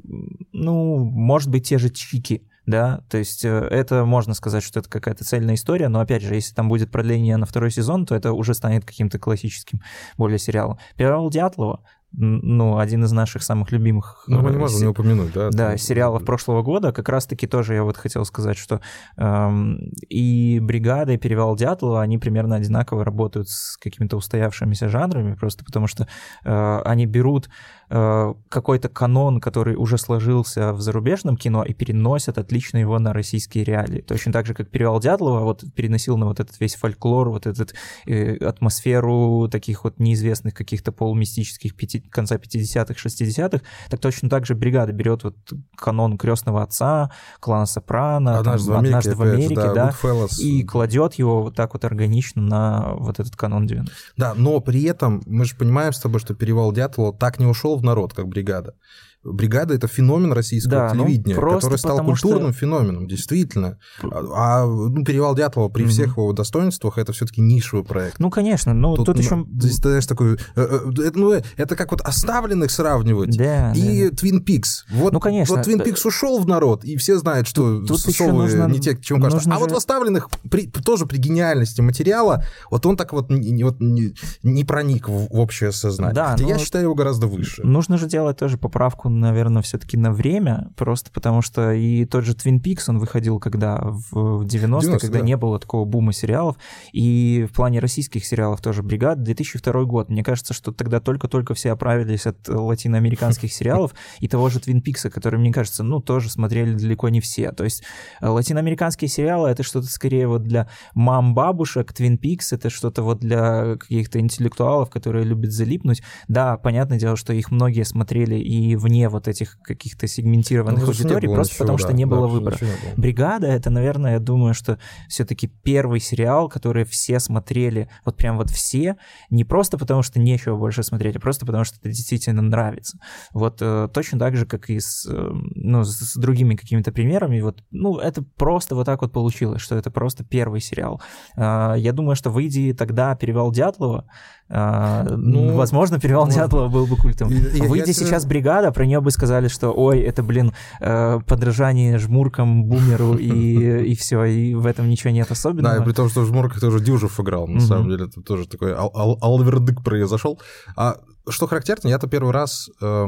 [0.52, 4.90] ну, может быть, те же Чики, да, то есть э, это можно сказать, что это
[4.90, 8.34] какая-то цельная история, но опять же, если там будет продление на второй сезон, то это
[8.34, 9.80] уже станет каким-то классическим
[10.18, 10.78] более сериалом.
[10.94, 11.80] Перевал Дятлова,
[12.12, 14.24] ну, один из наших самых любимых...
[14.26, 14.84] Ну, мы не можем се...
[14.84, 15.48] не упомянуть, да?
[15.50, 15.78] Да, там...
[15.78, 16.92] сериалов прошлого года.
[16.92, 18.80] Как раз-таки тоже я вот хотел сказать, что
[19.16, 25.64] эм, и «Бригада», и «Перевал Дятлова», они примерно одинаково работают с какими-то устоявшимися жанрами, просто
[25.64, 26.08] потому что
[26.44, 27.48] э, они берут
[27.90, 33.64] Э, какой-то канон, который уже сложился в зарубежном кино, и переносят отлично его на российские
[33.64, 34.02] реалии.
[34.02, 37.64] Точно так же, как «Перевал Дятлова» вот переносил на вот этот весь фольклор, вот эту
[38.06, 44.54] э, атмосферу таких вот неизвестных каких-то полумистических пяти, конца 50-х, 60-х, так точно так же
[44.54, 45.36] «Бригада» берет вот
[45.74, 49.94] канон «Крестного отца», «Клана Сопрано», «Однажды, там, в Америке», «Однажды в Америке», да, да
[50.38, 54.82] и кладет его вот так вот органично на вот этот канон 90 Да, но при
[54.82, 58.28] этом мы же понимаем с тобой, что «Перевал Дятлова» так не ушел в народ, как
[58.28, 58.74] бригада.
[59.24, 62.60] Бригада это феномен российского да, ну, телевидения, ну, который стал культурным что...
[62.60, 63.78] феноменом, действительно.
[64.02, 65.88] А, а ну, перевал Дятлова при mm-hmm.
[65.88, 68.20] всех его достоинствах это все-таки нишевый проект.
[68.20, 69.46] Ну, конечно, но тут, тут ну, еще.
[69.58, 70.34] Здесь, знаешь, такой.
[70.34, 74.84] Э, э, ну, это как вот оставленных сравнивать да, и Twin Peaks.
[74.90, 75.56] Вот, ну, конечно.
[75.56, 78.66] Вот Twin Peaks ушел в народ, и все знают, что тут совы нужно...
[78.66, 79.50] не те, к чему кажется.
[79.50, 79.60] А же...
[79.60, 84.14] вот в оставленных при, тоже при гениальности материала, вот он так вот не, вот, не,
[84.42, 86.14] не проник в, в общее сознание.
[86.14, 86.50] Да, Хотя но...
[86.50, 87.62] я считаю его гораздо выше.
[87.64, 92.32] Нужно же делать тоже поправку наверное, все-таки на время, просто потому что и тот же
[92.32, 95.24] Twin Peaks, он выходил когда в 90-е, 90 когда да.
[95.24, 96.56] не было такого бума сериалов,
[96.92, 100.08] и в плане российских сериалов тоже «Бригад», 2002 год.
[100.08, 105.10] Мне кажется, что тогда только-только все оправились от латиноамериканских сериалов и того же Twin Peaks,
[105.10, 107.52] который, мне кажется, ну, тоже смотрели далеко не все.
[107.52, 107.82] То есть
[108.20, 113.76] э, латиноамериканские сериалы— это что-то скорее вот для мам-бабушек, Twin Peaks— это что-то вот для
[113.76, 116.02] каких-то интеллектуалов, которые любят залипнуть.
[116.26, 120.88] Да, понятное дело, что их многие смотрели и вне вне вот этих каких-то сегментированных ну,
[120.88, 122.56] аудиторий, просто ничего, потому да, что не было да, выбора.
[122.60, 122.76] Не было.
[122.96, 128.50] Бригада это, наверное, я думаю, что все-таки первый сериал, который все смотрели, вот прям вот
[128.50, 128.96] все,
[129.30, 132.98] не просто потому что нечего больше смотреть, а просто потому что это действительно нравится.
[133.32, 137.40] Вот э, точно так же, как и с, э, ну, с, с другими какими-то примерами,
[137.40, 141.00] вот, ну, это просто вот так вот получилось, что это просто первый сериал.
[141.36, 144.06] Э, я думаю, что выйди тогда «Перевал Дятлова»,
[144.50, 146.40] а, ну, возможно, перевал может...
[146.40, 147.28] Дятлова был бы культом.
[147.28, 151.98] Я, Выйди я сейчас бригада, про нее бы сказали, что ой, это, блин, э, подражание
[151.98, 155.76] жмуркам, бумеру и, и все, и в этом ничего нет особенного.
[155.76, 158.72] Да, и при том, что жмурка тоже Дюжев играл, на самом деле, это тоже такой
[158.72, 160.40] ал- ал- алвердык произошел.
[160.76, 160.96] А
[161.28, 163.06] что характерно, я-то первый раз э,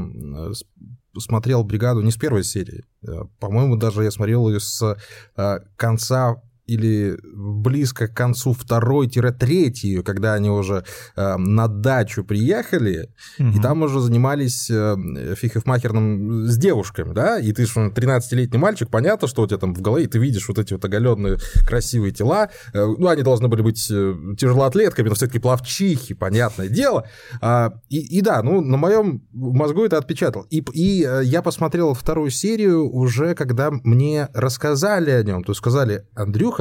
[1.18, 2.84] смотрел бригаду не с первой серии.
[3.06, 4.96] Э, по-моему, даже я смотрел ее с
[5.36, 6.36] э, конца
[6.70, 10.84] или близко к концу второй-третьей, когда они уже
[11.16, 13.48] э, на дачу приехали, угу.
[13.48, 19.26] и там уже занимались э, фихефмахерным с девушками, да, и ты же 13-летний мальчик, понятно,
[19.26, 22.50] что у тебя там в голове, и ты видишь вот эти вот оголенные красивые тела,
[22.72, 27.08] э, ну, они должны были быть э, тяжелоатлетками, но все-таки плавчихи, понятное дело,
[27.40, 31.94] а, и, и да, ну, на моем мозгу это отпечатал, и, и э, я посмотрел
[31.94, 36.59] вторую серию уже, когда мне рассказали о нем, то есть сказали, Андрюха,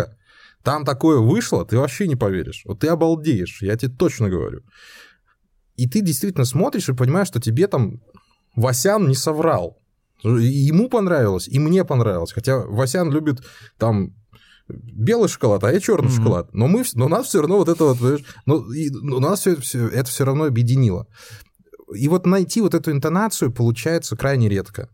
[0.63, 2.63] там такое вышло, ты вообще не поверишь.
[2.65, 4.61] Вот ты обалдеешь, я тебе точно говорю.
[5.77, 8.01] И ты действительно смотришь и понимаешь, что тебе там
[8.55, 9.81] Васян не соврал.
[10.23, 12.33] ему понравилось, и мне понравилось.
[12.33, 13.41] Хотя Васян любит
[13.77, 14.13] там
[14.67, 16.15] белый шоколад, а я черный mm-hmm.
[16.15, 16.53] шоколад.
[16.53, 19.87] Но мы, но нас все равно вот это вот, ну, и, у нас все, все,
[19.87, 21.07] это все равно объединило.
[21.95, 24.89] И вот найти вот эту интонацию получается крайне редко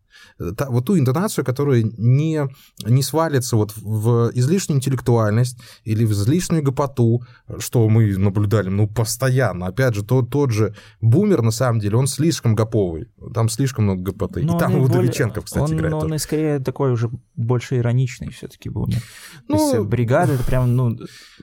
[0.58, 2.48] та, вот ту интонацию, которая не,
[2.86, 7.24] не свалится вот в излишнюю интеллектуальность или в излишнюю гопоту,
[7.60, 9.68] что мы наблюдали, ну, постоянно.
[9.68, 13.08] Опять же, тот, тот же бумер, на самом деле, он слишком гоповый.
[13.34, 14.44] Там слишком много гопоты.
[14.44, 15.94] Но и там Удовиченков, кстати, он, играет.
[15.94, 19.02] Он, он и скорее такой уже больше ироничный все-таки бумер.
[19.48, 20.98] Ну, То есть бригада, это прям, ну,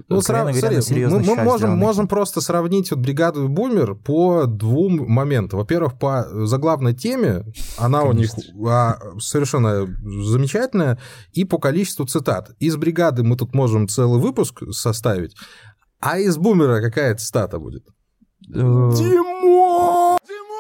[0.09, 4.47] ну сразу, говоря, смотри, мы, мы можем, можем просто сравнить вот бригаду и бумер по
[4.47, 5.59] двум моментам.
[5.59, 7.45] Во-первых, по заглавной теме,
[7.79, 8.11] она Конечно.
[8.11, 8.31] у них
[9.19, 9.87] совершенно
[10.23, 10.99] замечательная,
[11.33, 12.51] и по количеству цитат.
[12.59, 15.37] Из бригады мы тут можем целый выпуск составить,
[16.01, 17.87] а из бумера какая цитата будет?
[18.49, 20.19] Э, Димон!
[20.27, 20.52] Димон!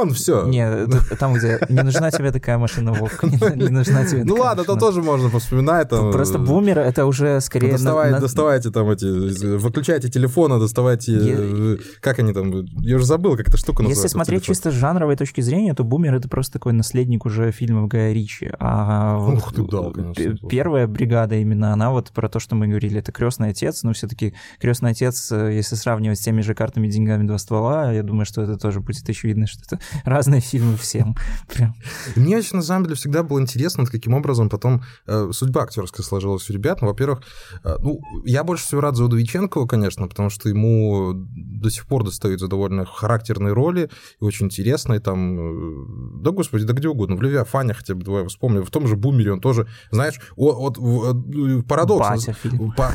[0.00, 0.46] Он, все.
[0.46, 0.86] Не,
[1.18, 4.80] там, где не нужна тебе такая машина, Вовка, не, нужна тебе Ну ладно, машина.
[4.80, 5.88] тоже можно вспоминать.
[5.88, 7.76] Просто бумер— это уже скорее...
[7.78, 13.48] Доставайте там эти, выключайте телефоны, доставайте, Я- э, как они там, я уже забыл, как
[13.48, 14.04] эта штука называется.
[14.04, 17.88] Если смотреть чисто с жанровой точки зрения, то «Бумер»— это просто такой наследник уже фильмов
[17.88, 18.50] Гая Ричи.
[18.58, 20.38] А Ух ты, слушай.
[20.48, 24.34] первая бригада именно, она вот про то, что мы говорили, это «Крестный отец», но все-таки
[24.60, 28.42] «Крестный отец», э, если сравнивать с теми же «Картами, деньгами, два ствола», я думаю, что
[28.42, 31.16] это тоже будет очевидно, что это разные фильмы всем.
[31.52, 31.74] Прям.
[32.16, 36.48] Мне очень, на самом деле, всегда было интересно, каким образом потом э, судьба актерская сложилась
[36.50, 36.82] у ребят.
[36.82, 37.22] Ну, во-первых,
[37.64, 42.04] э, ну, я больше всего рад за Удовиченкова, конечно, потому что ему до сих пор
[42.04, 45.38] достаются довольно характерные роли и очень интересные там...
[45.38, 47.16] э, да, господи, да где угодно.
[47.16, 48.64] В «Левиафане» хотя бы, давай вспомню.
[48.64, 52.08] В том же «Бумере» он тоже, знаешь, вот, в- э, парадокс.
[52.08, 52.36] Батя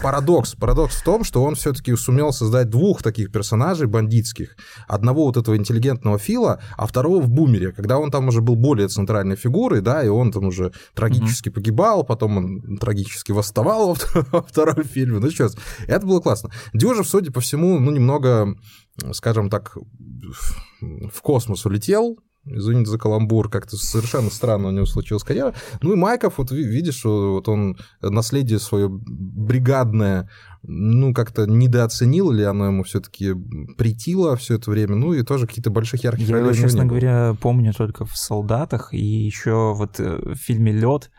[0.01, 0.55] Парадокс.
[0.55, 4.55] Парадокс в том, что он все-таки сумел создать двух таких персонажей бандитских.
[4.88, 8.88] Одного вот этого интеллигентного Фила, а второго в Бумере, когда он там уже был более
[8.88, 14.28] центральной фигурой, да, и он там уже трагически погибал, потом он трагически восставал во втор-
[14.32, 15.19] во втором фильме.
[15.19, 15.50] Ну что,
[15.88, 16.50] это было классно.
[16.74, 18.56] Дюжев, судя по всему, ну, немного,
[19.12, 19.78] скажем так,
[20.82, 22.17] в- космос улетел,
[22.48, 25.56] Извините за каламбур, как-то совершенно странно у него случилась карьера.
[25.82, 30.30] Ну и Майков, вот ви- видишь, вот он наследие свое бригадное,
[30.67, 33.34] ну, как-то недооценил, или оно ему все-таки
[33.78, 37.36] притило все это время, ну и тоже какие-то больших ярких Я его, честно не говоря,
[37.39, 41.12] помню только в «Солдатах», и еще вот э, в фильме «Лед»,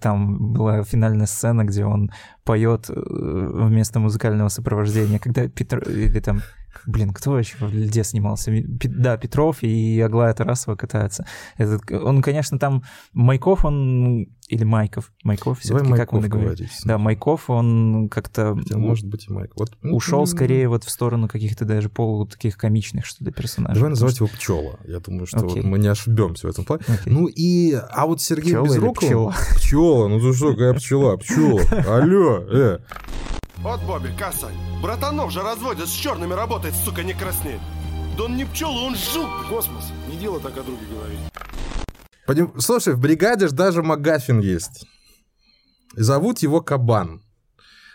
[0.00, 2.10] там была финальная сцена, где он
[2.48, 5.80] поет э, вместо музыкального сопровождения, когда Петр...
[5.86, 6.40] Или там...
[6.86, 8.52] Блин, кто вообще в льде снимался?
[8.66, 11.26] Да, Петров и Аглая Тарасова катаются.
[11.58, 12.84] Этот, он, конечно, там...
[13.12, 14.28] Майков, он...
[14.48, 15.12] Или Майков.
[15.24, 16.58] Майков, Давай все-таки, как он Майков говорит.
[16.58, 16.80] говорить.
[16.84, 19.52] Да, Майков, он как-то Хотя, может быть, и Майк.
[19.56, 23.74] Вот, ну, ушел скорее вот в сторону каких-то даже полу таких комичных, что ли, персонажей.
[23.74, 24.78] Давай называть что- его Пчела.
[24.86, 25.62] Я думаю, что вот Окей.
[25.62, 26.82] мы не ошибемся в этом плане.
[26.88, 27.12] Окей.
[27.12, 29.04] Ну и, а вот Сергей Пчела Безруков...
[29.04, 29.34] пчела?
[29.56, 31.16] Пчела, ну ты что, какая пчела?
[31.18, 31.60] Пчела.
[31.86, 32.78] Алло, э.
[33.58, 34.54] Вот Бобби, Касань.
[34.82, 37.60] Братанов же разводят, с черными работает, сука, не краснеет.
[38.16, 39.28] Да он не пчела, он жук.
[39.48, 39.84] Космос.
[40.10, 41.18] Не дело так о друге говорить.
[42.26, 44.86] Поним- Слушай, в бригаде ж даже Магафин есть.
[45.96, 47.22] И зовут его Кабан.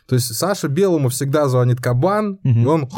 [0.07, 2.63] То есть Саша Белому всегда звонит Кабан, Мгм.
[2.63, 2.89] и он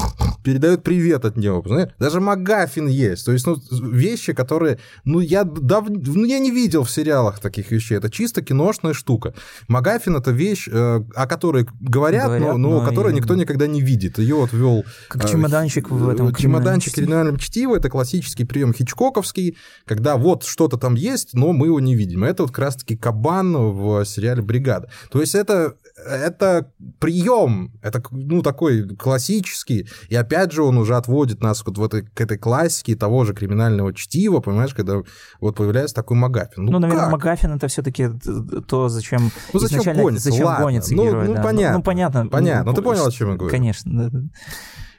[0.46, 1.66] передает привет от него.
[2.00, 3.26] Даже Магафин есть.
[3.26, 3.58] То есть, ну,
[3.92, 5.90] вещи, которые, ну, я дав...
[5.90, 7.98] ну, я не видел в сериалах таких вещей.
[7.98, 9.34] Это чисто киношная штука.
[9.68, 13.66] Магафин это вещь, э, о которой говорят, Говорят, но, но но которую и- никто никогда
[13.68, 14.20] не видит.
[14.20, 18.74] Ее вот ввел Как э, чемоданчик в этом Чемоданчик криминальном криминальном чтиво это классический прием
[18.74, 22.24] хичкоковский, когда вот что-то там есть, но мы его не видим.
[22.24, 24.90] Это вот как раз-таки кабан в сериале «Бригада».
[25.10, 31.42] То есть это, это прием, это ну, такой классический, и опять же он уже отводит
[31.42, 34.98] нас вот в этой, к этой классике того же криминального чтива, понимаешь, когда
[35.40, 36.66] вот появляется такой Магафин.
[36.66, 37.12] Ну, Ну, наверное, как?
[37.14, 38.10] Магафин это все-таки
[38.68, 40.30] то, зачем Ну, зачем изначально гонится?
[40.30, 40.66] зачем Ладно.
[40.66, 41.28] гонится Ну, герой.
[41.28, 41.44] ну, да.
[41.44, 41.78] понятно.
[41.78, 42.28] Ну, понятно.
[42.28, 42.72] Понятно.
[42.72, 43.52] Ну, ты по- понял, о чем я говорю.
[43.52, 44.12] Конечно.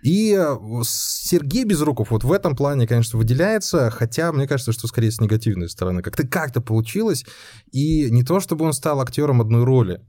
[0.03, 5.11] И э, Сергей Безруков вот в этом плане, конечно, выделяется, хотя мне кажется, что скорее
[5.11, 6.01] с негативной стороны.
[6.03, 7.25] Как-то как-то получилось,
[7.73, 10.01] и не то, чтобы он стал актером одной роли.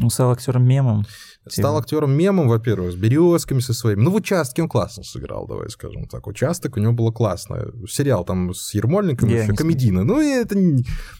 [0.00, 1.04] Он стал актером мемом.
[1.48, 1.78] Стал Типа.
[1.78, 4.00] актером мемом, во-первых, с березками со своими.
[4.00, 6.26] Ну, в участке он классно сыграл, давай скажем так.
[6.26, 7.66] Участок у него было классно.
[7.88, 10.04] Сериал там с Ермольником Я еще комедийный.
[10.04, 10.56] Ну, и это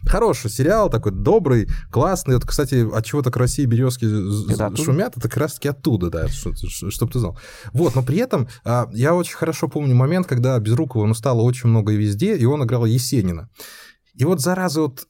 [0.07, 2.37] хороший сериал, такой добрый, классный.
[2.37, 4.05] Вот, кстати, от чего так России березки
[4.53, 7.39] Это шумят, это как раз-таки оттуда, да, чтобы ты знал.
[7.73, 11.69] Вот, но при этом а, я очень хорошо помню момент, когда Безрукова ну, стало очень
[11.69, 13.51] много и везде, и он играл Есенина.
[14.15, 15.07] И вот, зараза, вот...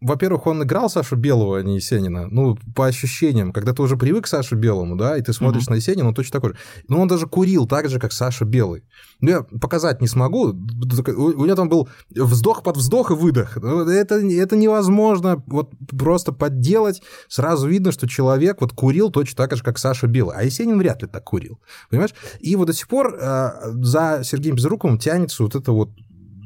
[0.00, 2.28] во-первых, он играл Сашу Белого, а не Есенина.
[2.28, 5.74] Ну, по ощущениям, когда ты уже привык к Саше Белому, да, и ты смотришь на
[5.74, 6.56] Есенина, он точно такой же.
[6.86, 8.84] Но он даже курил так же, как Саша Белый.
[9.20, 10.50] Ну, я показать не смогу.
[10.50, 13.56] У у него там был вздох под вздох и выдох.
[13.56, 17.02] Ну, Это, это невозможно вот просто подделать.
[17.28, 20.36] Сразу видно, что человек вот курил точно так же, как Саша Белый.
[20.36, 21.58] А Есенин вряд ли так курил.
[21.90, 22.14] Понимаешь?
[22.38, 23.50] И вот до сих пор э,
[23.82, 25.90] за Сергеем Безруковым тянется вот это вот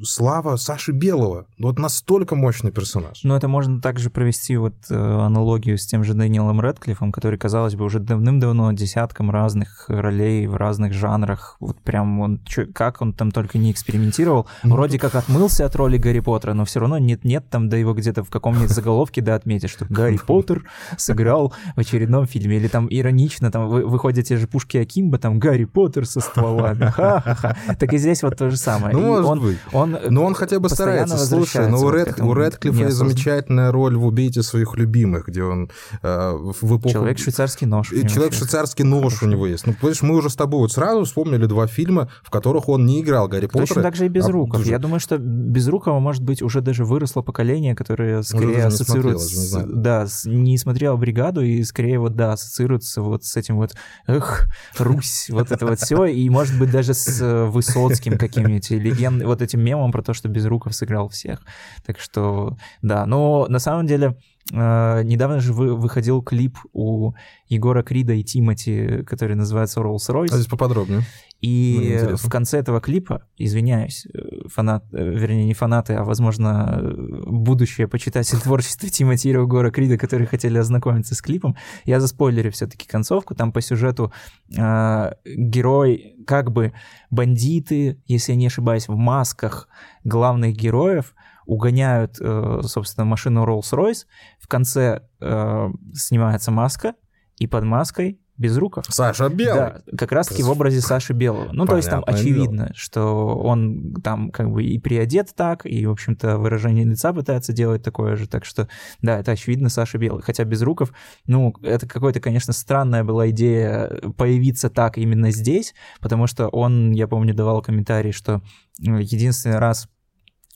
[0.04, 1.46] слава Саши Белого.
[1.58, 3.20] Вот настолько мощный персонаж.
[3.24, 7.74] Но это можно также провести вот э, аналогию с тем же Дэниелом Рэдклиффом, который, казалось
[7.74, 11.56] бы, уже давным-давно десятком разных ролей в разных жанрах.
[11.60, 14.46] Вот прям он, чё- как он там только не экспериментировал.
[14.62, 17.94] Ну, Вроде как отмылся от роли Гарри Поттера, но все равно нет-нет, там да его
[17.94, 20.64] где-то в каком-нибудь заголовке да отметишь, что Гарри Поттер
[20.96, 22.56] сыграл в очередном фильме.
[22.56, 26.86] Или там иронично, там вы, выходят те же пушки Акимба, там Гарри Поттер со стволами.
[26.90, 27.56] Ха-ха-ха.
[27.78, 28.94] Так и здесь вот то же самое.
[28.94, 29.58] Ну, может он, быть.
[29.72, 31.18] он он, Но он хотя бы старается.
[31.18, 32.34] Слушай, ну возвращается у, вот Ред, этому у
[32.80, 33.10] неосознанно.
[33.10, 35.70] замечательная роль в «Убейте своих любимых», где он
[36.02, 36.90] э, в эпоху...
[36.92, 37.92] Человек швейцарский нож.
[37.92, 38.38] у И него человек вообще.
[38.38, 39.66] швейцарский нож у него есть.
[39.66, 43.00] Ну, понимаешь, мы уже с тобой вот сразу вспомнили два фильма, в которых он не
[43.00, 43.66] играл Гарри Поттера.
[43.66, 46.84] Точно так же и без а Я думаю, что без рукова, может быть, уже даже
[46.84, 51.62] выросло поколение, которое скорее даже не ассоциирует смотрело, с- да, с- не смотрел бригаду и
[51.64, 53.72] скорее вот да, ассоциируется вот с этим вот
[54.06, 54.46] эх,
[54.78, 59.22] Русь, вот это вот все, и может быть даже с э, Высоцким каким-нибудь, и легенд,
[59.24, 61.42] вот этим мемом про то, что Безруков сыграл всех.
[61.84, 64.16] Так что, да, но на самом деле
[64.52, 67.12] э, недавно же вы- выходил клип у
[67.48, 70.28] Егора Крида и Тимати, который называется Rolls-Royce.
[70.30, 71.02] А здесь поподробнее.
[71.40, 72.16] И интересно.
[72.16, 76.80] в конце этого клипа, извиняюсь, э, фанат, э, вернее, не фанаты, а, возможно,
[77.26, 82.86] будущее почитатели творчества Тимоти и Гора Крида, которые хотели ознакомиться с клипом, я заспойлерю все-таки
[82.86, 83.34] концовку.
[83.34, 84.12] Там по сюжету
[84.56, 86.72] э, герой, как бы
[87.10, 89.68] бандиты, если я не ошибаюсь, в масках
[90.04, 94.06] главных героев угоняют, собственно, машину Rolls-Royce.
[94.42, 96.94] В конце э, снимается маска,
[97.38, 98.84] и под маской без руков.
[98.88, 99.54] Саша Белый.
[99.54, 101.50] Да, как раз-таки в образе Саши Белого.
[101.52, 105.86] Ну, то есть там Понятное очевидно, что он там как бы и приодет так, и,
[105.86, 108.26] в общем-то, выражение лица пытается делать такое же.
[108.26, 108.68] Так что,
[109.00, 110.22] да, это очевидно Саша Белый.
[110.22, 110.92] Хотя без руков,
[111.26, 117.06] ну, это какой-то, конечно, странная была идея появиться так именно здесь, потому что он, я
[117.06, 118.40] помню, давал комментарий, что
[118.80, 119.88] э, единственный раз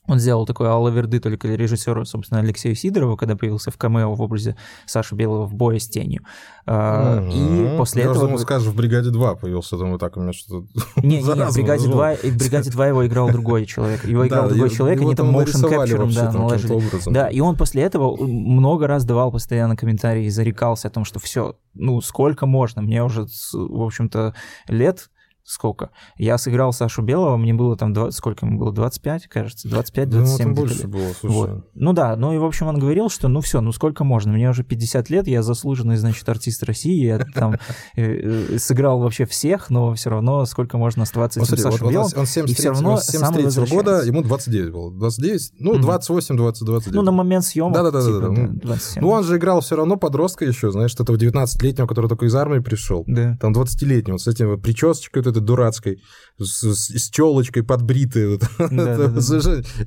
[0.07, 4.57] он сделал такой аллаверды только режиссеру, собственно, Алексею Сидорову, когда появился в камео в образе
[4.87, 6.23] Саши Белого в бое с тенью.
[6.67, 7.31] Мгм.
[7.31, 8.27] И после Я этого...
[8.27, 10.67] думал, скажешь, в «Бригаде 2» появился, думаю, так, у меня что-то...
[11.03, 11.99] Не, не, в бригаде назвал.
[11.99, 14.05] 2, и в бригаде 2 его играл другой человек.
[14.05, 17.13] Его играл другой и- человек, они там motion capture, да, наложили.
[17.13, 21.57] Да, и он после этого много раз давал постоянно комментарии, зарекался о том, что все,
[21.75, 24.35] ну, сколько можно, мне уже, в общем-то,
[24.69, 25.11] лет
[25.47, 25.91] сколько.
[26.19, 30.07] Я сыграл Сашу Белого, мне было там, 20, сколько ему было, 25, кажется, 25-27.
[30.07, 31.35] Да, ну, где-то больше было, слушай.
[31.37, 31.65] Вот.
[31.75, 34.51] Ну да, ну и в общем он говорил, что ну все, ну сколько можно, мне
[34.51, 37.55] уже 50 лет, я заслуженный, значит, артист России, я там
[37.97, 38.03] э,
[38.55, 42.07] э, сыграл вообще всех, но все равно сколько можно оставаться Вот вот, Сашей вот Белым.
[42.13, 44.93] он, он 73, всё равно он с сам 73 года, ему 29 было.
[44.93, 45.83] 29, ну, Мгм.
[45.83, 46.95] 28, 20, 29.
[46.97, 49.03] Ну, на момент съемок, Да-да-да-да, типа, ну, да, 27.
[49.03, 52.59] Ну, он же играл все равно подростка еще, знаешь, этого 19-летнего, который только из армии
[52.59, 53.05] пришел.
[53.07, 53.37] Да.
[53.41, 56.03] Там 20-летнего, с этим вот причесочкой вот этой дурацкой,
[56.39, 58.39] с, с, с челочкой подбритой.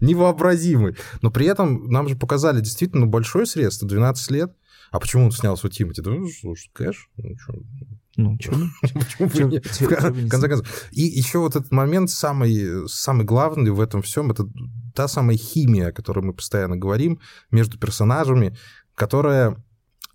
[0.01, 0.95] невообразимый.
[1.21, 4.53] Но при этом нам же показали действительно большое средство, 12 лет.
[4.91, 6.01] А почему он снялся у Тимати?
[6.01, 7.09] Да, ну, слушай, кэш.
[7.17, 8.69] Ну, чё, Ну?
[8.93, 10.67] Почему В конце концов.
[10.91, 14.47] И еще вот этот момент самый, самый главный в этом всем, это
[14.95, 17.19] та самая химия, о которой мы постоянно говорим,
[17.51, 18.57] между персонажами,
[18.95, 19.63] которая...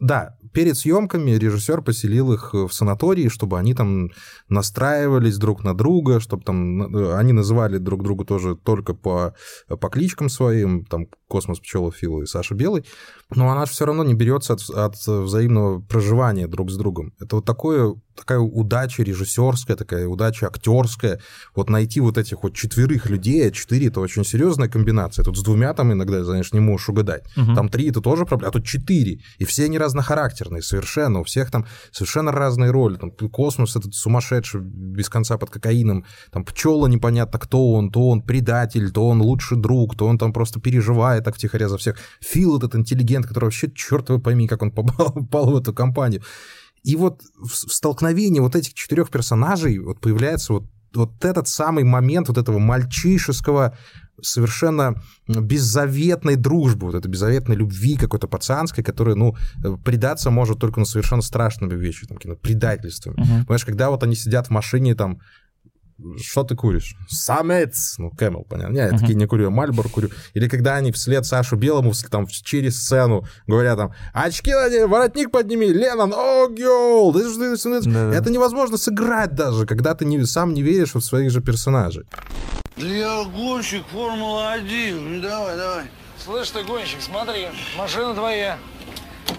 [0.04, 4.10] Да, перед съемками режиссер поселил их в санатории, чтобы они там
[4.50, 9.34] настраивались друг на друга, чтобы там э, они называли друг друга тоже только по,
[9.68, 12.84] по кличкам своим, там Космос Пчелофил и Саша Белый,
[13.34, 17.12] но она же все равно не берется от, от взаимного проживания друг с другом.
[17.18, 21.20] Это вот такое, такая удача режиссерская, такая удача актерская.
[21.56, 25.24] Вот найти вот этих вот четверых людей, а четыре это очень серьезная комбинация.
[25.24, 27.24] Тут с двумя там иногда, знаешь, не можешь угадать.
[27.34, 27.56] Мгм.
[27.56, 29.18] Там три это тоже проблема, а тут четыре.
[29.38, 31.18] И все они разнохарактерные совершенно.
[31.18, 32.94] У всех там совершенно разные роли.
[32.94, 36.04] Там космос этот сумасшедший без конца под кокаином.
[36.30, 37.90] Там пчела непонятно, кто он.
[37.90, 41.78] То он предатель, то он лучший друг, то он там просто переживает так втихаря за
[41.78, 41.96] всех.
[42.20, 46.22] Фил этот интеллигент, который вообще, черт его пойми, как он попал, попал в эту компанию.
[46.84, 52.28] И вот в, столкновении вот этих четырех персонажей вот появляется вот, вот этот самый момент
[52.28, 53.76] вот этого мальчишеского
[54.22, 54.94] совершенно
[55.26, 59.34] беззаветной дружбы, вот этой беззаветной любви какой-то пацанской, которая, ну,
[59.84, 63.16] предаться может только на совершенно страшными вещи, там, какими-то предательствами.
[63.16, 63.46] Мгм.
[63.46, 65.20] Понимаешь, когда вот они сидят в машине, там,
[66.20, 66.96] что ты куришь?
[67.08, 67.94] Самец!
[67.98, 68.72] Ну, Camel, понятно.
[68.72, 68.98] Не, я Мгм.
[68.98, 70.10] такие не курю, я Мальбор курю.
[70.34, 75.66] Или когда они вслед Сашу Белому там через сцену говорят там, очки надень, воротник подними,
[75.72, 77.12] Леннон, oh, girl!
[77.12, 78.16] Да Да-да.
[78.16, 82.04] Это невозможно сыграть даже, когда ты не, сам не веришь в своих же персонажей.
[82.76, 85.00] Я гонщик Формула-1.
[85.00, 85.84] Ну, давай, давай.
[86.18, 88.58] Слышь ты, гонщик, смотри, машина твоя.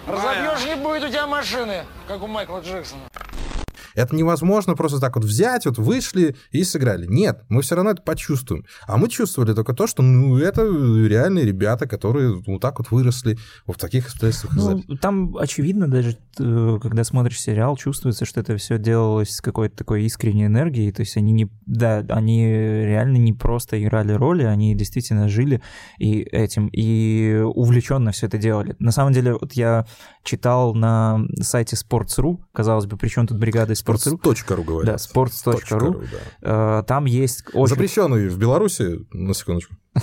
[0.07, 3.01] Разобьешь, не будет у тебя машины, как у Майкла Джексона.
[3.95, 7.05] Это невозможно просто так вот взять, вот вышли и сыграли.
[7.07, 8.65] Нет, мы все равно это почувствуем.
[8.87, 13.37] А мы чувствовали только то, что ну это реальные ребята, которые вот так вот выросли
[13.65, 14.53] вот в таких обстоятельствах.
[14.55, 19.77] Ну, там очевидно даже, э, когда смотришь сериал, чувствуется, что это все делалось с какой-то
[19.77, 20.91] такой искренней энергией.
[20.91, 25.61] То есть они не, да, они реально не просто играли роли, они действительно жили
[25.97, 28.75] и этим и увлеченно все это делали.
[28.79, 29.85] На самом деле, вот я
[30.23, 34.17] читал на сайте Sports.ru, казалось бы, при чем тут бригада из sports.ru.
[34.21, 34.85] Sports.ru говорят.
[34.85, 36.07] Да, sports.ru.
[36.41, 36.79] да.
[36.79, 37.67] Э, Там есть очень...
[37.75, 39.75] Запрещенный в Беларуси, на секундочку.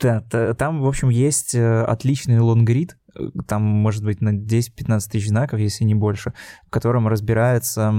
[0.00, 5.10] Да, та- там, в общем, есть э, отличный лонгрид, э, там, может быть, на 10-15
[5.10, 6.32] тысяч знаков, если не больше,
[6.66, 7.92] в котором разбирается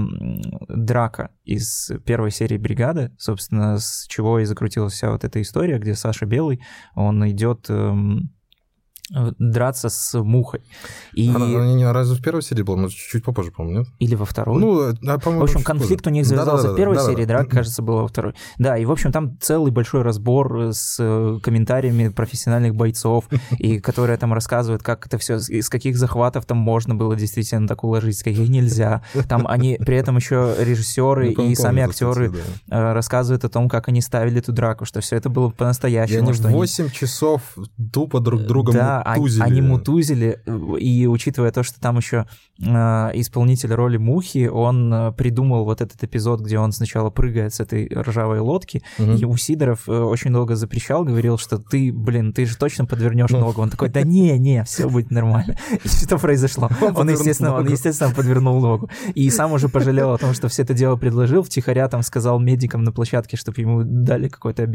[0.68, 5.94] драка из первой серии «Бригады», собственно, с чего и закрутилась вся вот эта история, где
[5.94, 6.60] Саша Белый,
[6.96, 8.30] он идет эм,
[9.38, 10.62] драться с мухой.
[11.14, 11.28] И...
[11.28, 12.76] Она, она не разве в первой серии была?
[12.76, 13.88] Может, чуть попозже, по-моему, нет?
[13.98, 14.60] Или во второй?
[14.60, 16.12] Ну, а, по-моему, В общем, конфликт позже.
[16.12, 17.12] у них завязался Да-да-да, в первой да-да-да.
[17.14, 18.34] серии, драка, кажется, была во второй.
[18.58, 23.24] Да, и, в общем, там целый большой разбор с э, комментариями профессиональных бойцов,
[23.58, 27.82] и которые там рассказывают, как это все, из каких захватов там можно было действительно так
[27.84, 29.02] уложить, с каких нельзя.
[29.28, 32.30] Там они, при этом еще режиссеры Ну, и сами актеры
[32.68, 32.90] да.
[32.90, 36.32] э, рассказывают о том, как они ставили эту драку, что все это было И по-настоящему.
[36.34, 37.42] что они- 8 часов
[37.92, 39.42] тупо друг друга да, они- мутузили.
[39.42, 40.38] они мутузили,
[40.78, 42.26] и учитывая то, что там еще
[42.60, 42.64] э,
[43.14, 47.88] исполнитель роли Мухи, он э, придумал вот этот эпизод, где он сначала прыгает с этой
[47.94, 49.14] ржавой лодки, Мгм.
[49.16, 53.30] и у Сидоров э, очень долго запрещал, говорил, что ты, блин, ты же точно подвернешь
[53.30, 53.40] Ну.
[53.40, 53.62] ногу.
[53.62, 55.56] Он такой, да не, не, все будет нормально.
[55.84, 56.68] И что произошло?
[56.94, 58.90] Он, естественно, он, естественно, подвернул ногу.
[59.14, 62.82] И сам уже пожалел о том, что все это дело предложил, втихаря там сказал медикам
[62.84, 64.66] на площадке, чтобы ему дали какой-то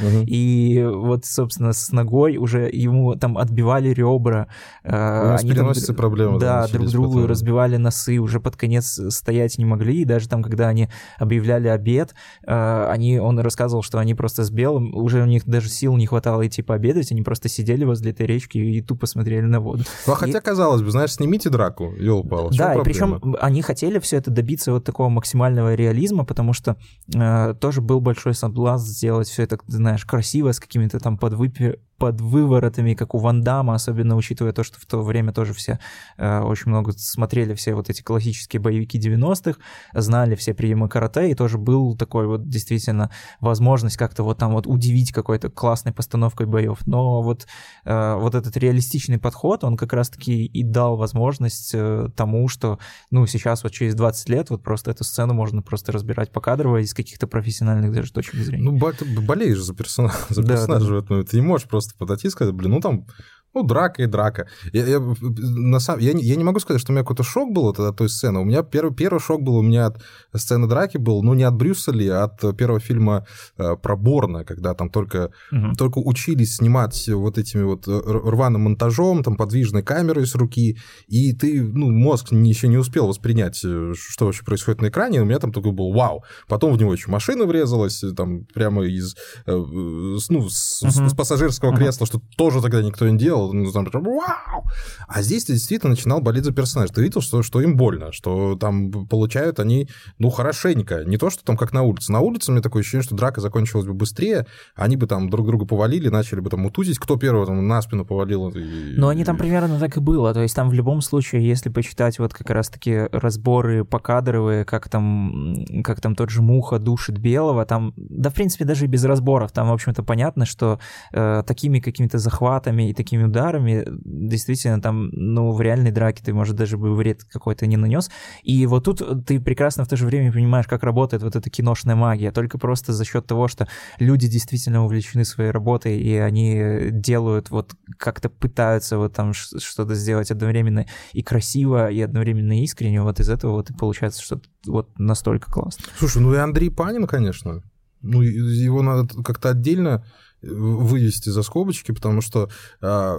[0.00, 0.24] Мгм.
[0.26, 4.48] и вот, собственно, с ногой уже ему там отбивали ребра.
[4.84, 7.26] э, У они там проблемы, да, друг другу потом.
[7.30, 10.02] разбивали носы, уже под конец стоять не могли.
[10.02, 10.88] И даже там, когда они
[11.18, 12.14] объявляли обед,
[12.46, 16.06] э, они, он рассказывал, что они просто с белым, уже у них даже сил не
[16.06, 19.84] хватало идти пообедать, они просто сидели возле этой речки и тупо смотрели на воду.
[20.06, 22.50] Ну, а хотя, казалось бы, знаешь, снимите драку, ёлпало.
[22.56, 26.76] Да, и причем они хотели все это добиться вот такого максимального реализма, потому что
[27.14, 32.20] э, тоже был большой соблазн сделать все это, знаешь, красиво, с какими-то там подвыпи- под
[32.20, 35.78] выворотами, как у Ван Дамма, особенно учитывая то, что в то время тоже все
[36.16, 39.58] э, очень много смотрели все вот эти классические боевики 90-х,
[39.94, 44.66] знали все приемы карате, и тоже был такой вот действительно возможность как-то вот там вот
[44.66, 46.78] удивить какой-то классной постановкой боев.
[46.86, 47.46] Но вот,
[47.84, 52.78] э, вот этот реалистичный подход, он как раз-таки и дал возможность э, тому, что,
[53.10, 56.94] ну, сейчас вот через 20 лет вот просто эту сцену можно просто разбирать покадрово из
[56.94, 58.70] каких-то профессиональных даже точек зрения.
[58.70, 58.78] Ну,
[59.22, 60.94] болеешь за персонажа, за Да, персонажа да.
[60.94, 61.24] в этом.
[61.24, 63.06] Ты не можешь просто подойти и сказать, блин, ну там,
[63.54, 64.46] ну, драка и драка.
[64.72, 67.52] Я, я, на самом, я, не, я не могу сказать, что у меня какой-то шок
[67.52, 68.40] был от, от той сцены.
[68.40, 70.02] У меня первый, первый шок был у меня от
[70.34, 73.26] сцены драки был, ну, не от Брюса Ли, а от первого фильма
[73.58, 75.74] э, про Борна, когда там только Мгм.
[75.74, 80.78] только учились снимать вот этими вот р- рваным монтажом, там подвижной камерой с руки,
[81.08, 85.24] и ты, ну, мозг еще не успел воспринять, э, что вообще происходит на экране, у
[85.24, 86.24] меня там такой был вау.
[86.48, 89.14] Потом в него еще машина врезалась, э, там прямо из,
[89.46, 91.08] э, э, с- ну, с, с- Мгм.
[91.10, 91.78] с пассажирского Мгм.
[91.78, 94.64] кресла, что тоже тогда никто не делал, ну, там вау!
[95.08, 96.92] А здесь ты действительно начинал болеть за персонажа.
[96.92, 99.88] Ты видел, что, что им больно, что там получают они,
[100.18, 101.04] ну, хорошенько.
[101.04, 102.12] Не то, что там как на улице.
[102.12, 105.46] На улице у меня такое ощущение, что драка закончилась бы быстрее, они бы там друг
[105.46, 108.48] друга повалили, начали бы там мутузить, кто первого там на спину повалил.
[108.50, 110.32] и- Но они там примерно так и было.
[110.34, 115.54] То есть там в любом случае, если почитать вот как раз-таки разборы покадровые, как там,
[115.84, 119.52] как там тот же Муха душит Белого, там, да, в принципе, даже и без разборов,
[119.52, 120.78] там, в общем-то, понятно, что
[121.12, 126.54] э, такими какими-то захватами и такими ударами действительно там, ну, в реальной драке ты, может,
[126.54, 128.10] даже бы вред какой-то не нанес.
[128.42, 131.96] И вот тут ты прекрасно в то же время понимаешь, как работает вот эта киношная
[131.96, 133.66] магия, только просто за счет того, что
[133.98, 140.30] люди действительно увлечены своей работой, и они делают вот как-то пытаются вот там что-то сделать
[140.30, 145.50] одновременно и красиво, и одновременно искренне, вот из этого вот и получается что-то вот настолько
[145.50, 145.84] классно.
[145.98, 147.62] Слушай, ну и Андрей Панин, конечно.
[148.02, 150.04] Ну, его надо как-то отдельно
[150.42, 152.48] вывести за скобочки, потому что
[152.80, 153.16] а,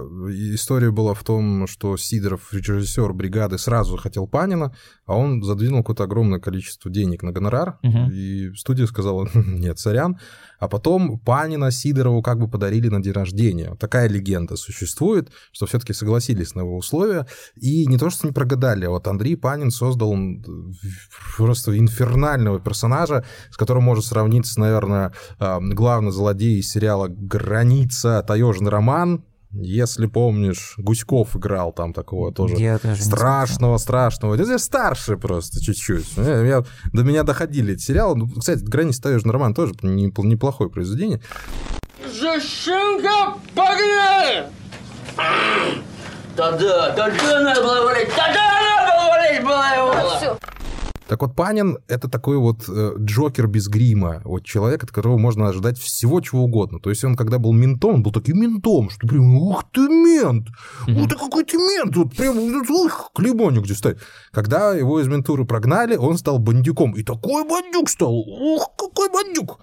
[0.54, 4.74] история была в том, что Сидоров, режиссер бригады, сразу хотел Панина,
[5.06, 8.10] а он задвинул какое-то огромное количество денег на гонорар, Мгм.
[8.12, 10.18] и студия сказала, нет, сорян.
[10.64, 13.76] А потом Панина Сидорову как бы подарили на день рождения.
[13.78, 17.26] Такая легенда существует, что все-таки согласились на его условия.
[17.54, 20.16] И не то, что не прогадали, а вот Андрей Панин создал
[21.36, 28.24] просто инфернального персонажа, с которым может сравниться, наверное, главный злодей из сериала «Граница.
[28.26, 29.22] Таежный роман».
[29.56, 34.34] Если помнишь, Гуськов играл там такого тоже Я страшного, страшного.
[34.34, 36.06] Это старше просто чуть-чуть.
[36.16, 38.16] Э, я- до меня доходили эти сериалы.
[38.16, 41.20] Ну, кстати, «Граница таежный роман» тоже не- неплохое произведение.
[42.20, 44.46] Защенка, погнали!
[46.36, 50.16] Да-да, да-да, надо было валить, да-да, надо было валить, было его.
[50.16, 50.38] Все.
[51.06, 55.48] Так вот, Панин— это такой вот э, Джокер без грима, вот человек, от которого можно
[55.48, 56.78] ожидать всего чего угодно.
[56.80, 60.48] То есть он, когда был ментом, он был таким ментом, что прям, ух ты, мент!
[60.88, 61.94] Ух ты, какой ты мент!
[61.94, 63.98] Вот прям, ух, клебоник здесь стоит.
[64.32, 66.92] Когда его из ментуры прогнали, он стал бандюком.
[66.92, 68.14] И такой бандюк стал!
[68.14, 69.60] Ух, какой бандюк!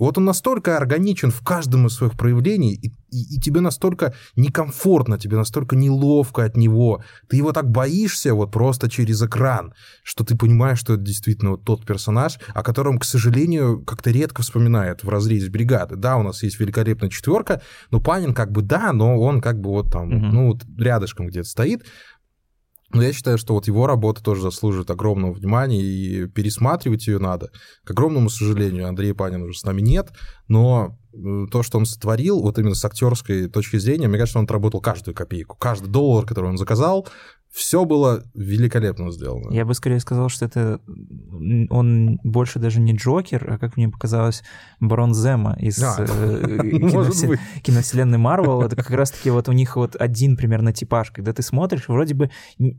[0.00, 5.18] Вот он настолько органичен в каждом из своих проявлений, и, и, и тебе настолько некомфортно,
[5.18, 7.04] тебе настолько неловко от него.
[7.28, 11.64] Ты его так боишься вот просто через экран, что ты понимаешь, что это действительно вот
[11.64, 15.96] тот персонаж, о котором, к сожалению, как-то редко вспоминают в разрезе бригады.
[15.96, 19.68] Да, у нас есть великолепная четверка, но Панин как бы да, но он как бы
[19.68, 20.26] вот там, угу.
[20.26, 21.84] ну вот рядышком где-то стоит.
[22.92, 27.50] Но я считаю, что вот его работа тоже заслуживает огромного внимания, и пересматривать ее надо.
[27.84, 30.10] К огромному сожалению, Андрея Панина уже с нами нет,
[30.48, 34.44] но э, то, что он сотворил, вот именно с актерской точки зрения, мне кажется, он
[34.44, 35.56] отработал каждую копейку.
[35.56, 37.06] Каждый доллар, который он заказал,
[37.52, 39.52] все было великолепно сделано.
[39.52, 40.80] Я бы скорее сказал, что это
[41.70, 44.42] он больше даже не Джокер, а, как мне показалось,
[44.78, 47.34] Барон Зема из а, э, киновсел...
[47.62, 48.62] киновселенной Марвел.
[48.62, 52.30] Это как раз-таки вот у них вот один примерно типаж, когда ты смотришь, вроде бы,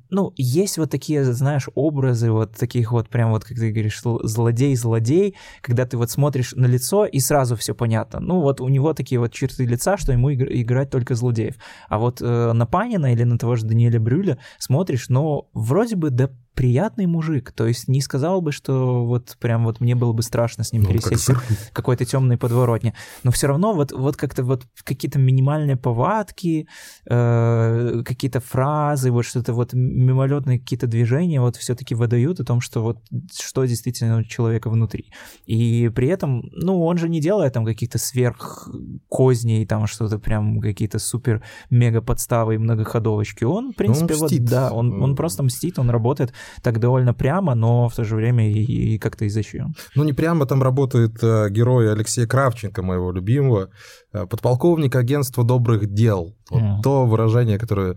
[0.10, 5.36] ну, есть вот такие, знаешь, образы вот таких вот прям вот, как ты говоришь, злодей-злодей,
[5.62, 8.22] когда ты вот смотришь на лицо и сразу все понятно.
[8.22, 11.56] Ну, вот у него такие вот черты лица, что ему играть только злодеев.
[11.90, 16.10] А вот э, на Панина или на того же Даниэля Брюля смотришь, но вроде бы
[16.10, 17.52] да приятный мужик.
[17.52, 20.84] То есть не сказал бы, что вот прям вот мне было бы страшно с ним
[20.84, 21.44] ну, пересечься как
[21.74, 22.94] какой-то темной подворотне.
[23.24, 26.68] Но все равно вот, вот как-то вот какие-то минимальные повадки,
[27.10, 32.82] э, какие-то фразы, вот что-то вот мимолетные какие-то движения вот все-таки выдают о том, что
[32.82, 32.98] вот
[33.34, 35.12] что действительно у человека внутри.
[35.46, 38.70] И при этом, ну, он же не делает там каких-то сверх
[39.10, 43.46] козней, там что-то прям какие-то супер мега подставы и многоходовочки.
[43.46, 47.14] Он, в принципе, ну, он вот, да, он, он просто мстит, он работает так довольно
[47.14, 49.74] прямо, но в то же время и, и как-то изощрен.
[49.96, 53.70] Ну, не прямо там работает э, герой Алексея Кравченко, моего любимого,
[54.14, 56.36] э, подполковник агентства добрых дел.
[56.50, 56.82] Вот mm.
[56.84, 57.96] то выражение, которое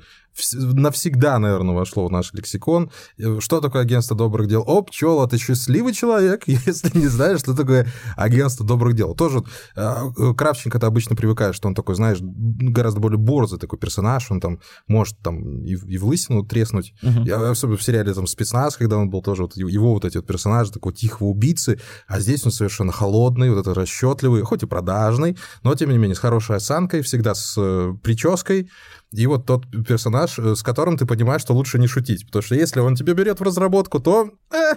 [0.52, 2.90] навсегда, наверное, вошло в наш лексикон.
[3.18, 4.64] Э, что такое агентство добрых дел?
[4.66, 9.14] О, пчела, ты счастливый человек, если не знаешь, что такое агентство добрых дел.
[9.14, 9.44] Тоже
[9.76, 14.40] э, Кравченко ты обычно привыкаешь, что он такой, знаешь, гораздо более борзый такой персонаж, он
[14.40, 16.94] там может там и, и в лысину треснуть.
[17.02, 17.24] Uh-huh.
[17.26, 20.26] Я, особенно в сериале там «Спецназ», когда он был тоже, вот его вот эти вот
[20.26, 25.36] персонажи, такого тихого убийцы, а здесь он совершенно холодный, вот это расчетливый, хоть и продажный,
[25.62, 28.68] но, тем не менее, с хорошей осанкой, всегда с э, прической,
[29.14, 32.26] и вот тот персонаж, э, с которым ты понимаешь, что лучше не шутить.
[32.26, 34.30] Потому что если он тебя берет в разработку, то...
[34.52, 34.74] Э,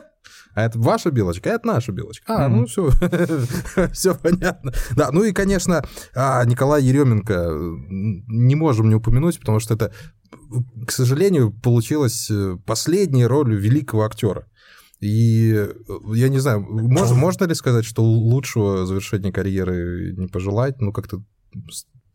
[0.54, 2.26] а это ваша белочка, а это наша белочка.
[2.28, 2.56] А, mm-hmm.
[2.56, 2.92] ну все,
[3.94, 4.74] все понятно.
[4.96, 5.84] Да, ну и, конечно,
[6.14, 9.92] а, Николай Еременко э, не можем не упомянуть, потому что это,
[10.86, 12.32] к сожалению, получилась
[12.66, 14.46] последняя роль великого актера.
[15.00, 15.68] И
[16.14, 20.80] я не знаю, можно, можно ли сказать, что лучшего завершения карьеры не пожелать?
[20.82, 21.24] Ну, как-то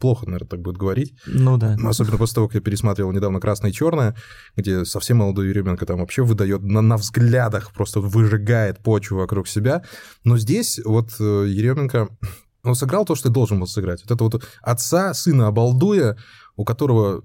[0.03, 1.15] плохо, наверное, так будет говорить.
[1.27, 1.77] Ну да.
[1.85, 4.17] Особенно после того, как я пересматривал недавно «Красное и черное»,
[4.57, 9.85] где совсем молодой Еременко там вообще выдает на, на взглядах, просто выжигает почву вокруг себя.
[10.25, 12.09] Но здесь вот э, Еременко,
[12.65, 14.03] он сыграл то, что должен был сыграть.
[14.03, 16.17] Вот это вот отца, сына обалдуя,
[16.57, 17.23] у которого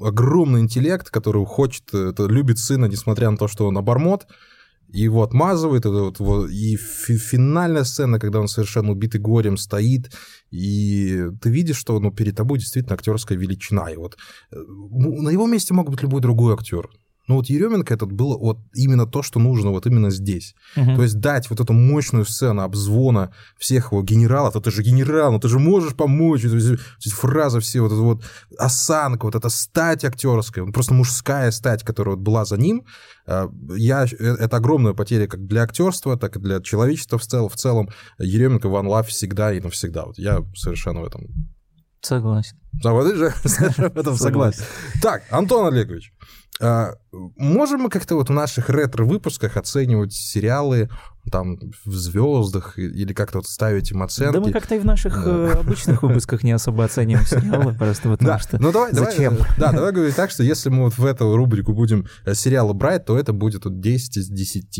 [0.00, 4.26] огромный интеллект, который хочет, это, любит сына, несмотря на то, что он обормот,
[4.88, 10.12] его отмазывает, это вот, вот, и финальная сцена, когда он совершенно убитый горем стоит,
[10.50, 13.90] и ты видишь, что ну, перед тобой действительно актерская величина.
[13.90, 14.16] И вот
[14.52, 16.88] э, на его месте мог быть любой другой актер.
[17.28, 20.54] Но вот Еременко этот был вот именно то, что нужно вот именно здесь.
[20.76, 20.96] Угу.
[20.96, 24.54] То есть дать вот эту мощную сцену обзвона всех его генералов.
[24.62, 26.42] Ты же генерал, ну ты же можешь помочь.
[27.06, 28.24] Фразы все, вот эта вот
[28.58, 32.84] осанка, вот эта стать актерская, просто мужская стать, которая вот была за ним.
[33.26, 37.48] А, я, э, это огромная потеря как для актерства, так и для человечества в целом.
[37.48, 40.06] В целом Еременко Ван Лав всегда и навсегда.
[40.06, 41.55] Вот я совершенно в этом
[42.06, 42.56] Согласен.
[42.84, 44.62] А вот же в этом согласен.
[45.02, 46.12] Так, Антон Олегович,
[46.60, 46.92] а,
[47.36, 50.88] можем мы как-то вот в наших ретро-выпусках оценивать сериалы
[51.32, 54.34] там в звездах или как-то вот ставить им оценки?
[54.34, 58.38] Да мы как-то и в наших э, обычных выпусках не особо оцениваем сериалы, просто потому
[58.38, 59.34] что ну, давай, зачем?
[59.34, 62.72] Давай, да, давай говорить так, что если мы вот в эту рубрику будем э, сериалы
[62.72, 64.70] брать, то это будет вот 10 из 10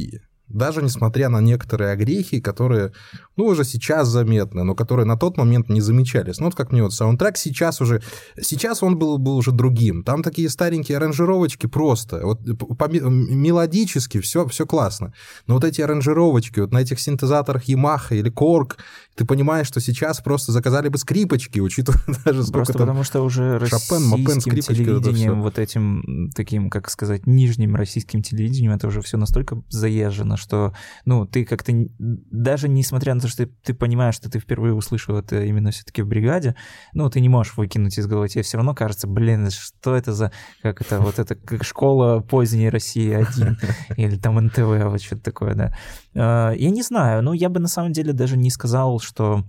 [0.48, 2.92] даже несмотря на некоторые огрехи, которые,
[3.36, 6.38] ну, уже сейчас заметны, но которые на тот момент не замечались.
[6.38, 8.02] Ну, вот как мне вот саундтрек сейчас уже,
[8.40, 10.02] сейчас он был, был уже другим.
[10.04, 12.40] Там такие старенькие аранжировочки просто, вот
[12.78, 15.12] по, мелодически все, все классно.
[15.46, 18.76] Но вот эти аранжировочки вот на этих синтезаторах Yamaha или Korg,
[19.16, 22.82] ты понимаешь, что сейчас просто заказали бы скрипочки, учитывая даже сколько Просто там...
[22.82, 28.72] потому что уже Шопен, Мопен, скрипочки, телевидением, вот этим таким, как сказать, нижним российским телевидением,
[28.72, 30.72] это уже все настолько заезжено, забавно, что,
[31.04, 35.16] ну, ты как-то, даже несмотря на то, что ты, ты понимаешь, что ты впервые услышал
[35.16, 36.54] это именно все-таки в бригаде,
[36.92, 40.32] ну, ты не можешь выкинуть из головы, тебе все равно кажется, блин, что это за,
[40.62, 43.58] как это, вот это, как школа поздней России 1,
[43.96, 45.76] или там НТВ, вот что-то такое, да.
[46.14, 49.44] Э, Я не знаю, ну, я бы на самом деле даже не сказал, что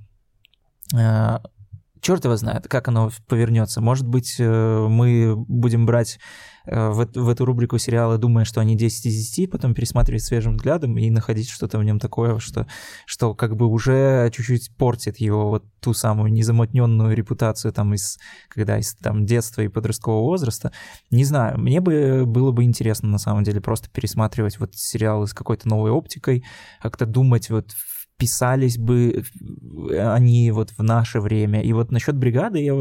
[2.01, 3.81] черт его знает, как оно повернется.
[3.81, 6.19] Может быть, э, мы будем брать
[6.67, 10.53] в, эт- в эту рубрику сериалы, думая, что они 10 из 10, потом пересматривать свежим
[10.53, 12.67] взглядом и находить что-то в нем такое, что,
[13.05, 18.19] что как бы уже чуть-чуть портит его вот ту самую незамутненную репутацию там из,
[18.49, 20.73] когда из там детства и подросткового возраста.
[21.11, 25.33] Не знаю, мне бы было бы интересно на самом деле просто пересматривать вот сериалы с
[25.33, 26.43] какой-то новой оптикой,
[26.81, 29.23] как-то думать вот вписались бы
[29.97, 31.61] они вот в наше время.
[31.61, 32.73] И вот насчет бригады я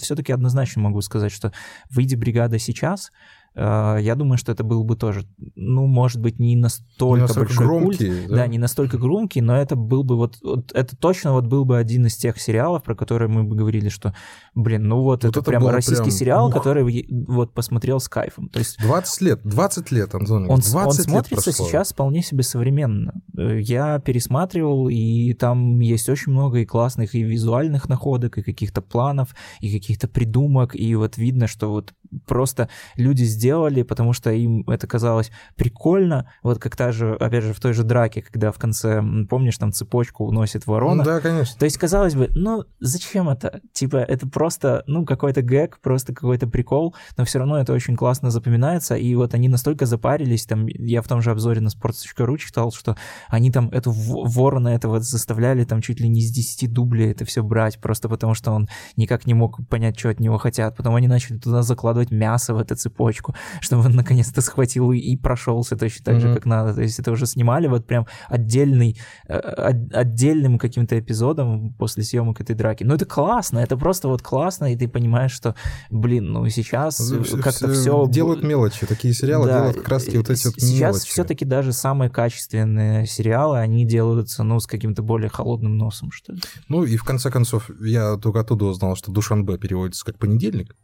[0.00, 1.52] все-таки однозначно могу сказать, что
[1.88, 3.12] выйди бригада сейчас,
[3.54, 5.26] я думаю, что это был бы тоже,
[5.56, 8.36] ну, может быть, не настолько, Не настолько большой громкий, культ, да?
[8.36, 11.76] да, не настолько громкий, но это был бы вот, вот это точно вот был бы
[11.78, 14.14] один из тех сериалов, про которые мы бы говорили, что,
[14.54, 16.54] блин, ну вот, Вот это, это прям российский прям, сериал, ух.
[16.54, 18.48] который вот посмотрел с кайфом.
[18.48, 20.48] То есть 20 лет, 20 лет, Антон.
[20.48, 21.66] он, 20 он лет смотрится прошло.
[21.66, 23.14] сейчас вполне себе современно.
[23.36, 28.80] Э, Я пересматривал, и там есть очень много и классных и визуальных находок, и каких-то
[28.80, 31.92] планов, и каких-то придумок, и вот видно, что вот
[32.26, 37.54] просто люди сделали, потому что им это казалось прикольно, вот как та же, опять же,
[37.54, 41.56] в той же драке, когда в конце, помнишь, там цепочку уносит ворона, Ну Да, конечно.
[41.58, 43.62] то есть, казалось бы, ну, зачем это?
[43.72, 48.30] Типа, это просто, ну, какой-то гэг, просто какой-то прикол, но все равно это очень классно
[48.30, 52.72] запоминается, и вот они настолько запарились, там, я в том же обзоре на sports.ru читал,
[52.72, 52.96] что
[53.28, 57.42] они там эту ворона этого заставляли там чуть ли не с 10 дублей это все
[57.42, 60.76] брать, просто потому что он никак не мог понять, что от него хотят.
[60.76, 63.29] Потом они начали туда закладывать мясо в эту цепочку,
[63.60, 66.74] чтобы он наконец-то схватил и, прошелся точно так же, как надо.
[66.74, 72.40] То есть это уже снимали вот прям отдельный, э, от- отдельным каким-то эпизодом после съемок
[72.40, 72.84] этой драки.
[72.84, 75.54] Ну это классно, это просто вот классно, и ты понимаешь, что,
[75.90, 78.06] блин, ну сейчас э, как-то все...
[78.08, 78.86] Делают мелочи.
[78.86, 81.10] Такие сериалы делают как раз-таки вот эти вот Сейчас мелочи.
[81.10, 86.40] все-таки даже самые качественные сериалы, они делаются, ну, с каким-то более холодным носом, что ли.
[86.68, 90.76] Ну и в конце концов, я только оттуда узнал, что Душанбе переводится как понедельник.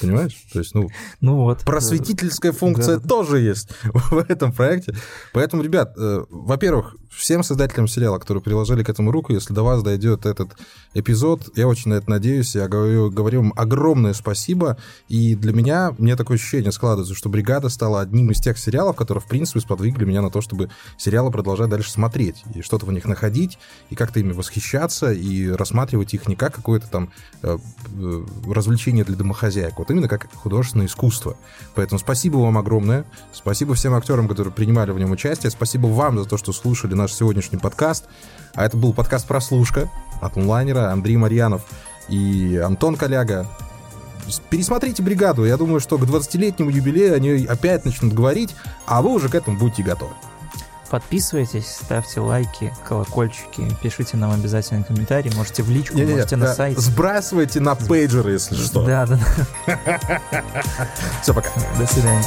[0.00, 0.36] Понимаешь?
[0.52, 0.88] То есть, ну,
[1.20, 1.60] Ну вот.
[1.60, 3.08] просветительская функция Да.
[3.08, 4.94] тоже есть в этом проекте.
[5.32, 9.82] Поэтому, ребят, э, во-первых, всем создателям сериала, которые приложили к этому руку, если до вас
[9.82, 10.50] дойдет этот
[10.92, 14.76] эпизод, я очень на это надеюсь, я говорю, говорю вам огромное спасибо,
[15.08, 19.22] и для меня, мне такое ощущение складывается, что «Бригада» стала одним из тех сериалов, которые,
[19.22, 20.68] в принципе, сподвигли меня на то, чтобы
[20.98, 26.12] сериалы продолжать дальше смотреть, и что-то в них находить, и как-то ими восхищаться, и рассматривать
[26.12, 27.10] их не как какое-то там
[27.42, 27.56] э,
[27.94, 31.36] э, развлечение для домохозяек, вот именно как художественное искусство.
[31.74, 36.24] Поэтому спасибо вам огромное, спасибо всем актерам, которые принимали в нем участие, спасибо вам за
[36.24, 38.06] то, что слушали наш сегодняшний подкаст.
[38.54, 41.62] А это был подкаст «Прослушка» от онлайнера Андрей Марьянов
[42.08, 43.46] и Антон Коляга.
[44.50, 48.54] Пересмотрите «Бригаду», я думаю, что к 20-летнему юбилею они опять начнут говорить,
[48.86, 50.14] а вы уже к этому будете готовы.
[50.90, 56.54] Подписывайтесь, ставьте лайки, колокольчики, пишите нам обязательно комментарии, можете в личку, Не-не-не, можете на да,
[56.54, 56.78] сайт.
[56.78, 58.84] Сбрасывайте на пейджеры, если что.
[58.84, 59.18] Да, да,
[59.66, 60.10] да.
[61.22, 61.50] Все, пока.
[61.78, 62.24] До свидания.